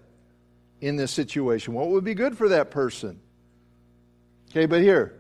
in 0.81 0.97
this 0.97 1.11
situation? 1.11 1.75
What 1.75 1.89
would 1.89 2.05
be 2.05 2.15
good 2.15 2.39
for 2.39 2.51
that 2.51 2.71
person? 2.71 3.21
Okay, 4.51 4.67
but 4.67 4.81
here, 4.81 5.15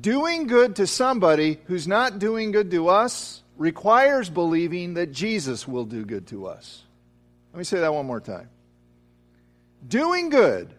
doing 0.00 0.46
good 0.46 0.76
to 0.76 0.86
somebody 0.86 1.60
who's 1.66 1.86
not 1.86 2.18
doing 2.18 2.50
good 2.50 2.70
to 2.70 2.88
us 2.88 3.42
requires 3.56 4.30
believing 4.30 4.94
that 4.94 5.12
Jesus 5.12 5.68
will 5.68 5.84
do 5.84 6.04
good 6.04 6.26
to 6.28 6.46
us. 6.46 6.82
Let 7.52 7.58
me 7.58 7.64
say 7.64 7.80
that 7.80 7.92
one 7.92 8.06
more 8.06 8.20
time. 8.20 8.48
Doing 9.86 10.30
good 10.30 10.72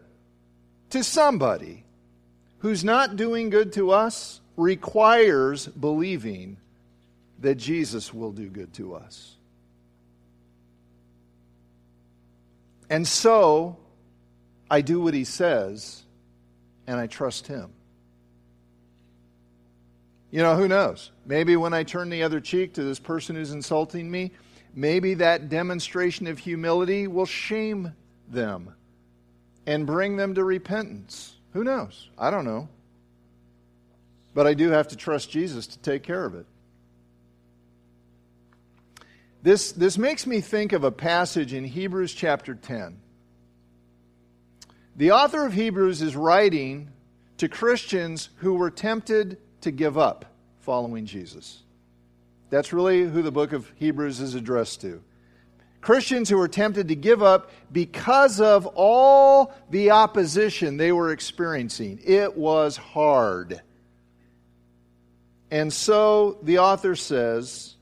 to 0.90 1.04
somebody 1.04 1.84
who's 2.62 2.84
not 2.84 3.16
doing 3.16 3.50
good 3.50 3.74
to 3.74 3.92
us 3.92 4.40
requires 4.56 5.68
believing 5.68 6.58
that 7.40 7.56
Jesus 7.56 8.14
will 8.14 8.32
do 8.32 8.50
good 8.50 8.74
to 8.76 8.96
us. 8.96 9.36
And 12.90 13.08
so 13.08 13.78
I 14.70 14.82
do 14.82 15.02
what 15.02 15.14
he 15.14 15.24
says 15.24 16.04
and 16.86 17.00
I 17.00 17.08
trust 17.08 17.48
him. 17.48 17.72
You 20.30 20.44
know, 20.44 20.56
who 20.56 20.68
knows? 20.68 21.12
Maybe 21.26 21.56
when 21.56 21.74
I 21.74 21.84
turn 21.84 22.10
the 22.10 22.24
other 22.24 22.40
cheek 22.40 22.74
to 22.76 22.84
this 22.84 23.00
person 23.00 23.36
who's 23.36 23.52
insulting 23.52 24.10
me, 24.10 24.32
maybe 24.76 25.16
that 25.16 25.50
demonstration 25.50 26.28
of 26.28 26.38
humility 26.38 27.08
will 27.08 27.26
shame 27.26 27.94
them 28.30 28.74
and 29.66 29.86
bring 29.86 30.16
them 30.16 30.36
to 30.36 30.44
repentance. 30.44 31.36
Who 31.54 31.64
knows? 31.64 32.10
I 32.18 32.32
don't 32.32 32.46
know. 32.46 32.70
But 34.34 34.48
I 34.48 34.54
do 34.54 34.70
have 34.70 34.90
to 34.90 34.96
trust 34.96 35.30
Jesus 35.30 35.68
to 35.68 35.80
take 35.80 36.04
care 36.04 36.26
of 36.26 36.36
it. 36.36 36.46
This, 39.44 39.72
this 39.72 39.98
makes 39.98 40.28
me 40.28 40.40
think 40.40 40.72
of 40.72 40.84
a 40.84 40.92
passage 40.92 41.54
in 41.54 41.66
Hebrews 41.66 42.14
chapter 42.14 42.54
10. 42.54 43.00
The 44.96 45.12
author 45.12 45.46
of 45.46 45.54
Hebrews 45.54 46.02
is 46.02 46.16
writing 46.16 46.90
to 47.38 47.50
Christians 47.50 48.30
who 48.38 48.54
were 48.54 48.70
tempted 48.70 49.38
to 49.62 49.72
give 49.72 49.98
up 49.98 50.26
following 50.60 51.06
Jesus. 51.06 51.64
That's 52.52 52.72
really 52.72 53.04
who 53.04 53.22
the 53.22 53.32
book 53.32 53.52
of 53.52 53.72
Hebrews 53.76 54.20
is 54.20 54.36
addressed 54.36 54.82
to. 54.82 55.02
Christians 55.82 56.30
who 56.30 56.38
were 56.38 56.48
tempted 56.48 56.88
to 56.90 56.96
give 56.96 57.24
up 57.24 57.52
because 57.72 58.40
of 58.40 58.68
all 58.68 59.54
the 59.70 59.92
opposition 59.92 60.78
they 60.78 60.92
were 60.92 61.12
experiencing. 61.12 62.00
It 62.04 62.38
was 62.38 62.78
hard. 62.78 63.62
And 65.50 65.74
so 65.74 66.38
the 66.44 66.60
author 66.60 66.96
says, 66.96 67.76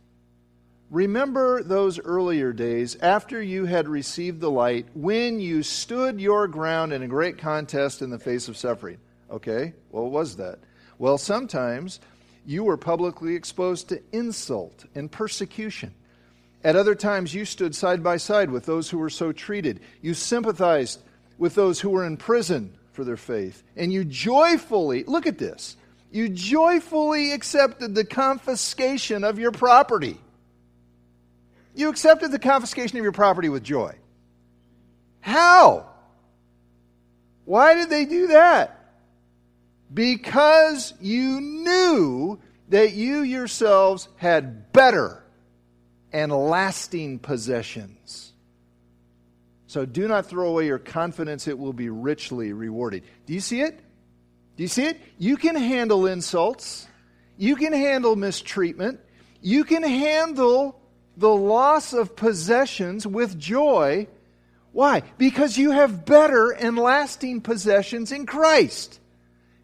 Remember 0.89 1.61
those 1.61 1.99
earlier 1.99 2.51
days 2.51 2.95
after 2.95 3.39
you 3.39 3.65
had 3.65 3.87
received 3.87 4.39
the 4.39 4.49
light, 4.49 4.87
when 4.95 5.39
you 5.39 5.61
stood 5.61 6.19
your 6.19 6.47
ground 6.47 6.93
in 6.93 7.03
a 7.03 7.07
great 7.07 7.37
contest 7.37 8.01
in 8.01 8.09
the 8.09 8.17
face 8.17 8.47
of 8.47 8.57
suffering. 8.57 8.97
Okay, 9.29 9.73
what 9.89 10.05
was 10.05 10.37
that? 10.37 10.57
Well, 10.97 11.19
sometimes 11.19 11.99
you 12.43 12.63
were 12.63 12.77
publicly 12.77 13.35
exposed 13.35 13.89
to 13.89 14.01
insult 14.11 14.85
and 14.95 15.11
persecution. 15.11 15.93
At 16.63 16.75
other 16.75 16.95
times, 16.95 17.33
you 17.33 17.45
stood 17.45 17.73
side 17.73 18.03
by 18.03 18.17
side 18.17 18.51
with 18.51 18.65
those 18.65 18.89
who 18.89 18.97
were 18.97 19.09
so 19.09 19.31
treated. 19.31 19.79
You 20.01 20.13
sympathized 20.13 21.01
with 21.37 21.55
those 21.55 21.79
who 21.79 21.89
were 21.89 22.05
in 22.05 22.17
prison 22.17 22.73
for 22.91 23.03
their 23.03 23.17
faith. 23.17 23.63
And 23.77 23.93
you 23.93 24.03
joyfully, 24.03 25.03
look 25.05 25.25
at 25.25 25.37
this, 25.37 25.77
you 26.11 26.27
joyfully 26.27 27.31
accepted 27.31 27.95
the 27.95 28.03
confiscation 28.03 29.23
of 29.23 29.39
your 29.39 29.51
property. 29.51 30.17
You 31.75 31.89
accepted 31.89 32.31
the 32.31 32.39
confiscation 32.39 32.97
of 32.97 33.03
your 33.03 33.13
property 33.13 33.47
with 33.47 33.63
joy. 33.63 33.95
How? 35.21 35.87
Why 37.45 37.75
did 37.75 37.89
they 37.89 38.05
do 38.05 38.27
that? 38.27 38.79
because 39.93 40.93
you 41.01 41.41
knew 41.41 42.39
that 42.69 42.93
you 42.93 43.21
yourselves 43.21 44.07
had 44.17 44.71
better 44.71 45.18
and 46.11 46.31
lasting 46.31 47.19
possessions. 47.19 48.33
So 49.67 49.85
do 49.85 50.07
not 50.07 50.25
throw 50.25 50.49
away 50.49 50.65
your 50.65 50.79
confidence, 50.79 51.47
it 51.47 51.57
will 51.57 51.73
be 51.73 51.89
richly 51.89 52.53
rewarded. 52.53 53.03
Do 53.27 53.33
you 53.33 53.39
see 53.39 53.61
it? 53.61 53.79
Do 54.57 54.63
you 54.63 54.67
see 54.67 54.85
it? 54.85 54.99
You 55.17 55.37
can 55.37 55.55
handle 55.55 56.07
insults, 56.07 56.87
you 57.37 57.55
can 57.55 57.71
handle 57.71 58.15
mistreatment, 58.15 58.99
you 59.41 59.63
can 59.63 59.83
handle 59.83 60.81
the 61.17 61.29
loss 61.29 61.93
of 61.93 62.15
possessions 62.15 63.05
with 63.05 63.37
joy. 63.37 64.07
Why? 64.71 65.03
Because 65.17 65.57
you 65.57 65.71
have 65.71 66.05
better 66.05 66.49
and 66.49 66.77
lasting 66.77 67.41
possessions 67.41 68.11
in 68.11 68.25
Christ. 68.25 68.99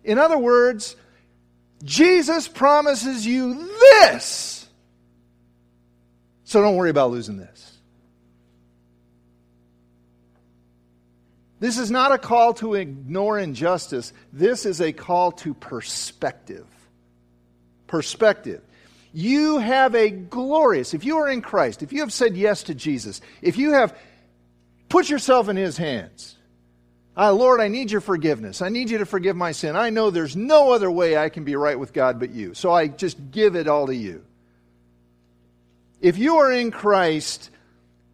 In 0.04 0.20
other 0.20 0.38
words, 0.38 0.96
Jesus 1.84 2.48
promises 2.48 3.26
you 3.26 3.70
this. 3.80 4.55
So 6.56 6.62
don't 6.62 6.78
worry 6.78 6.90
about 6.90 7.12
losing 7.12 7.36
this. 7.36 7.78
This 11.60 11.78
is 11.78 11.92
not 11.92 12.14
a 12.14 12.18
call 12.18 12.54
to 12.54 12.76
ignore 12.76 13.38
injustice. 13.38 14.14
This 14.32 14.66
is 14.66 14.80
a 14.80 14.94
call 14.94 15.34
to 15.34 15.54
perspective. 15.54 16.66
Perspective. 17.88 18.62
You 19.12 19.58
have 19.58 19.96
a 19.96 20.10
glorious, 20.10 20.94
if 20.94 21.04
you 21.04 21.18
are 21.18 21.28
in 21.28 21.42
Christ, 21.42 21.84
if 21.84 21.92
you 21.92 22.00
have 22.00 22.14
said 22.14 22.38
yes 22.38 22.64
to 22.64 22.74
Jesus, 22.74 23.20
if 23.42 23.58
you 23.58 23.74
have 23.74 23.94
put 24.88 25.10
yourself 25.10 25.50
in 25.50 25.58
His 25.58 25.76
hands, 25.76 26.38
ah, 27.18 27.32
Lord, 27.32 27.60
I 27.60 27.68
need 27.68 27.92
your 27.92 28.00
forgiveness. 28.00 28.62
I 28.62 28.70
need 28.70 28.90
you 28.90 29.00
to 29.00 29.06
forgive 29.06 29.36
my 29.36 29.52
sin. 29.52 29.76
I 29.76 29.90
know 29.90 30.10
there's 30.10 30.38
no 30.38 30.72
other 30.72 30.90
way 30.90 31.18
I 31.18 31.28
can 31.28 31.44
be 31.44 31.58
right 31.58 31.78
with 31.78 31.92
God 31.92 32.18
but 32.18 32.30
you. 32.30 32.54
So 32.54 32.72
I 32.72 32.88
just 32.88 33.32
give 33.32 33.58
it 33.58 33.68
all 33.68 33.88
to 33.88 33.96
you. 33.96 34.24
If 36.02 36.18
you 36.18 36.38
are 36.38 36.52
in 36.52 36.72
Christ, 36.72 37.50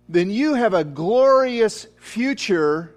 then 0.08 0.30
you 0.30 0.54
have 0.54 0.74
a 0.74 0.84
glorious 0.84 1.88
future 1.98 2.96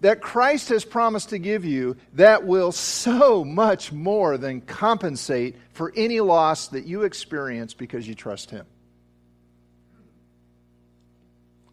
that 0.00 0.20
Christ 0.20 0.68
has 0.68 0.84
promised 0.84 1.30
to 1.30 1.38
give 1.38 1.64
you 1.64 1.96
that 2.12 2.44
will 2.44 2.72
so 2.72 3.42
much 3.42 3.90
more 3.90 4.36
than 4.36 4.60
compensate 4.60 5.56
for 5.72 5.92
any 5.96 6.20
loss 6.20 6.68
that 6.68 6.84
you 6.84 7.04
experience 7.04 7.72
because 7.72 8.06
you 8.06 8.14
trust 8.14 8.50
Him. 8.50 8.66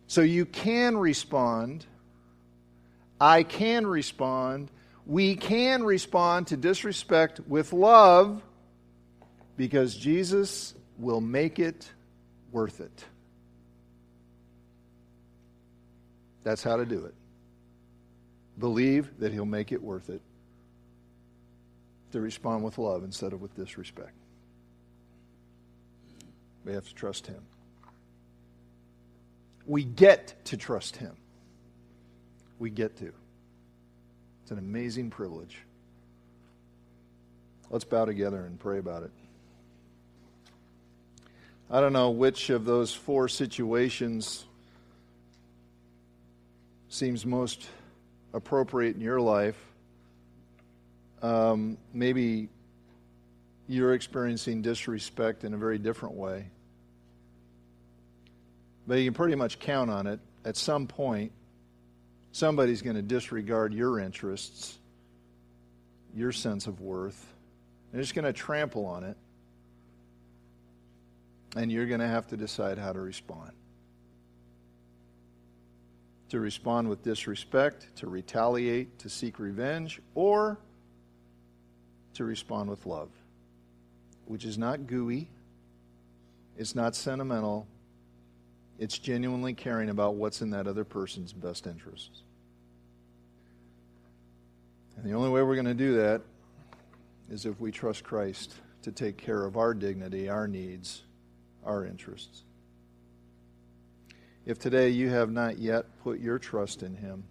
So 0.08 0.22
you 0.22 0.46
can 0.46 0.98
respond. 0.98 1.86
I 3.20 3.44
can 3.44 3.86
respond. 3.86 4.72
We 5.06 5.36
can 5.36 5.84
respond 5.84 6.48
to 6.48 6.58
disrespect 6.58 7.41
with 7.48 7.74
love 7.74 8.41
because 9.58 9.96
Jesus 9.96 10.74
will 11.02 11.22
make 11.22 11.60
it 11.60 11.92
worth 12.52 12.80
it. 12.80 13.06
That's 16.44 16.64
how 16.64 16.78
to 16.78 16.86
do 16.86 17.06
it. 17.06 17.14
Believe 18.60 19.10
that 19.20 19.34
He'll 19.34 19.46
make 19.46 19.72
it 19.72 19.82
worth 19.82 20.10
it 20.10 20.22
to 22.12 22.22
respond 22.22 22.64
with 22.64 22.78
love 22.78 23.04
instead 23.04 23.34
of 23.34 23.42
with 23.42 23.56
disrespect. 23.56 24.14
We 26.66 26.74
have 26.74 26.88
to 26.88 26.94
trust 26.94 27.28
Him. 27.28 27.42
We 29.66 29.84
get 29.84 30.36
to 30.46 30.58
trust 30.58 30.98
Him. 30.98 31.16
We 32.60 32.70
get 32.70 32.98
to. 32.98 33.12
It's 34.44 34.52
an 34.52 34.60
amazing 34.60 35.10
privilege. 35.10 35.58
Let's 37.70 37.86
bow 37.86 38.06
together 38.06 38.46
and 38.46 38.60
pray 38.60 38.80
about 38.80 39.04
it. 39.04 39.12
I 41.73 41.79
don't 41.79 41.93
know 41.93 42.10
which 42.10 42.49
of 42.49 42.65
those 42.65 42.93
four 42.93 43.29
situations 43.29 44.43
seems 46.89 47.25
most 47.25 47.65
appropriate 48.34 48.95
in 48.97 49.01
your 49.01 49.21
life. 49.21 49.55
Um, 51.21 51.77
maybe 51.93 52.49
you're 53.69 53.93
experiencing 53.93 54.62
disrespect 54.62 55.45
in 55.45 55.53
a 55.53 55.57
very 55.57 55.77
different 55.77 56.15
way. 56.15 56.47
But 58.86 58.95
you 58.95 59.05
can 59.05 59.13
pretty 59.13 59.36
much 59.36 59.57
count 59.57 59.89
on 59.89 60.07
it. 60.07 60.19
At 60.43 60.57
some 60.57 60.88
point, 60.88 61.31
somebody's 62.34 62.81
going 62.81 62.97
to 62.97 63.01
disregard 63.01 63.73
your 63.73 63.97
interests, 63.97 64.77
your 66.13 66.34
sense 66.34 66.67
of 66.67 66.81
worth. 66.81 67.34
They're 67.93 68.01
just 68.01 68.13
going 68.13 68.25
to 68.25 68.34
trample 68.34 68.86
on 68.86 69.05
it. 69.05 69.15
And 71.56 71.72
you're 71.72 71.86
going 71.86 72.00
to 72.00 72.08
have 72.08 72.28
to 72.28 72.38
decide 72.38 72.78
how 72.78 72.94
to 72.94 73.00
respond. 73.00 73.52
To 76.30 76.40
respond 76.40 76.88
with 76.88 77.04
disrespect, 77.04 77.88
to 77.98 78.08
retaliate, 78.08 79.00
to 79.00 79.10
seek 79.10 79.38
revenge, 79.38 80.02
or 80.16 80.58
to 82.14 82.24
respond 82.24 82.70
with 82.70 82.86
love, 82.86 83.10
which 84.26 84.46
is 84.46 84.58
not 84.58 84.88
gooey, 84.88 85.30
it's 86.58 86.76
not 86.76 86.96
sentimental, 86.96 87.68
it's 88.80 88.98
genuinely 88.98 89.54
caring 89.54 89.90
about 89.90 90.16
what's 90.16 90.42
in 90.42 90.50
that 90.52 90.68
other 90.68 90.84
person's 90.84 91.34
best 91.34 91.68
interests. 91.68 92.22
And 94.96 95.06
the 95.06 95.14
only 95.14 95.30
way 95.30 95.42
we're 95.42 95.56
going 95.56 95.66
to 95.66 95.74
do 95.74 95.96
that 95.98 96.22
is 97.30 97.46
if 97.46 97.60
we 97.60 97.72
trust 97.72 98.04
Christ 98.04 98.54
to 98.84 98.92
take 98.92 99.18
care 99.18 99.44
of 99.44 99.58
our 99.58 99.74
dignity, 99.74 100.30
our 100.30 100.48
needs, 100.48 101.04
our 101.65 101.86
interests. 101.86 102.43
If 104.45 104.58
today 104.58 104.89
you 104.89 105.10
have 105.10 105.32
not 105.32 105.60
yet 105.60 105.86
put 106.04 106.19
your 106.19 106.39
trust 106.39 106.84
in 106.84 106.95
Him, 106.95 107.24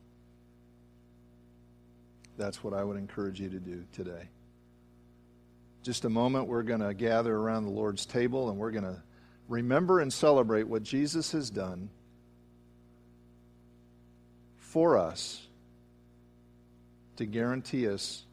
that's 2.37 2.63
what 2.63 2.73
I 2.73 2.85
would 2.85 2.97
encourage 2.97 3.41
you 3.41 3.51
to 3.51 3.59
do 3.59 3.85
today. 3.93 4.29
Just 5.83 6.05
a 6.05 6.11
moment, 6.11 6.47
we're 6.47 6.63
going 6.63 6.81
to 6.81 6.95
gather 6.95 7.35
around 7.35 7.65
the 7.65 7.71
Lord's 7.71 8.07
table 8.07 8.51
and 8.51 8.59
we're 8.59 8.71
going 8.71 8.85
to 8.85 9.03
remember 9.49 10.01
and 10.01 10.13
celebrate 10.13 10.69
what 10.69 10.83
Jesus 10.83 11.33
has 11.33 11.51
done 11.51 11.91
for 14.59 14.97
us 14.97 15.47
to 17.17 17.27
guarantee 17.27 17.89
us 17.89 18.25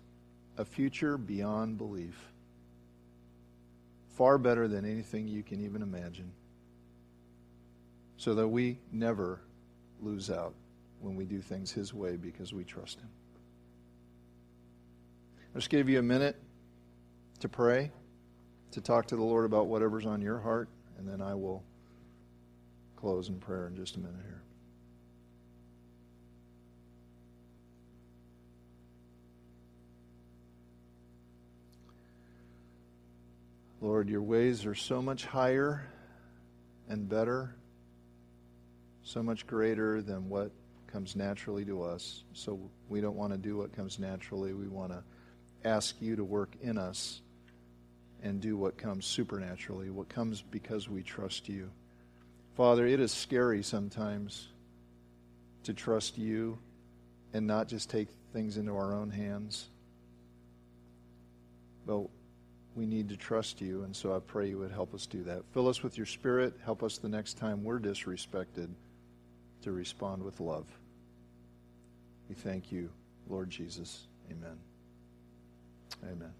a 0.57 0.63
future 0.63 1.17
beyond 1.17 1.77
belief. 1.77 2.31
Far 4.17 4.39
better 4.39 4.67
than 4.67 4.83
anything 4.83 5.27
you 5.27 5.43
can 5.43 5.63
even 5.63 5.83
imagine 5.83 6.31
so 8.17 8.33
that 8.33 8.47
we 8.47 8.79
never 8.91 9.41
lose 10.01 10.31
out 10.31 10.55
when 10.99 11.15
we 11.15 11.23
do 11.23 11.39
things 11.39 11.71
His 11.71 11.93
way 11.93 12.15
because 12.15 12.51
we 12.51 12.63
trust 12.63 12.99
Him. 12.99 13.09
I'll 15.53 15.61
just 15.61 15.69
give 15.69 15.87
you 15.87 15.99
a 15.99 16.01
minute 16.01 16.35
to 17.41 17.47
pray, 17.47 17.91
to 18.71 18.81
talk 18.81 19.05
to 19.07 19.15
the 19.15 19.23
Lord 19.23 19.45
about 19.45 19.67
whatever's 19.67 20.07
on 20.07 20.19
your 20.19 20.39
heart, 20.39 20.67
and 20.97 21.07
then 21.07 21.21
I 21.21 21.35
will 21.35 21.63
close 22.95 23.29
in 23.29 23.37
prayer 23.37 23.67
in 23.67 23.75
just 23.75 23.97
a 23.97 23.99
minute 23.99 24.25
here. 24.25 24.41
Lord, 33.81 34.09
your 34.09 34.21
ways 34.21 34.65
are 34.65 34.75
so 34.75 35.01
much 35.01 35.25
higher 35.25 35.87
and 36.89 37.07
better 37.07 37.57
so 39.07 39.23
much 39.23 39.47
greater 39.47 40.01
than 40.01 40.27
what 40.27 40.51
comes 40.87 41.15
naturally 41.15 41.63
to 41.63 41.81
us. 41.81 42.23
So 42.33 42.59
we 42.89 42.99
don't 42.99 43.15
want 43.15 43.31
to 43.31 43.37
do 43.37 43.55
what 43.55 43.73
comes 43.73 43.99
naturally. 43.99 44.53
We 44.53 44.67
want 44.67 44.91
to 44.91 45.01
ask 45.63 45.95
you 46.01 46.17
to 46.17 46.25
work 46.25 46.49
in 46.61 46.77
us 46.77 47.21
and 48.21 48.41
do 48.41 48.57
what 48.57 48.77
comes 48.77 49.05
supernaturally, 49.05 49.89
what 49.89 50.09
comes 50.09 50.41
because 50.41 50.89
we 50.89 51.03
trust 51.03 51.47
you. 51.47 51.71
Father, 52.57 52.85
it 52.85 52.99
is 52.99 53.13
scary 53.13 53.63
sometimes 53.63 54.49
to 55.63 55.73
trust 55.73 56.17
you 56.17 56.57
and 57.33 57.47
not 57.47 57.69
just 57.69 57.89
take 57.89 58.09
things 58.33 58.57
into 58.57 58.75
our 58.75 58.93
own 58.93 59.09
hands. 59.09 59.69
But 61.85 62.07
we 62.77 62.85
need 62.85 63.09
to 63.09 63.17
trust 63.17 63.59
you, 63.59 63.83
and 63.83 63.95
so 63.95 64.15
I 64.15 64.19
pray 64.19 64.49
you 64.49 64.59
would 64.59 64.71
help 64.71 64.93
us 64.93 65.07
do 65.07 65.23
that. 65.23 65.41
Fill 65.51 65.67
us 65.67 65.81
with 65.81 65.97
your 65.97 66.05
spirit. 66.05 66.53
Help 66.63 66.83
us 66.83 66.99
the 66.99 67.09
next 67.09 67.37
time 67.37 67.63
we're 67.63 67.79
disrespected 67.79 68.69
to 69.63 69.71
respond 69.71 70.23
with 70.23 70.39
love. 70.39 70.67
We 72.29 72.35
thank 72.35 72.71
you, 72.71 72.89
Lord 73.27 73.49
Jesus. 73.49 74.05
Amen. 74.29 74.57
Amen. 76.03 76.37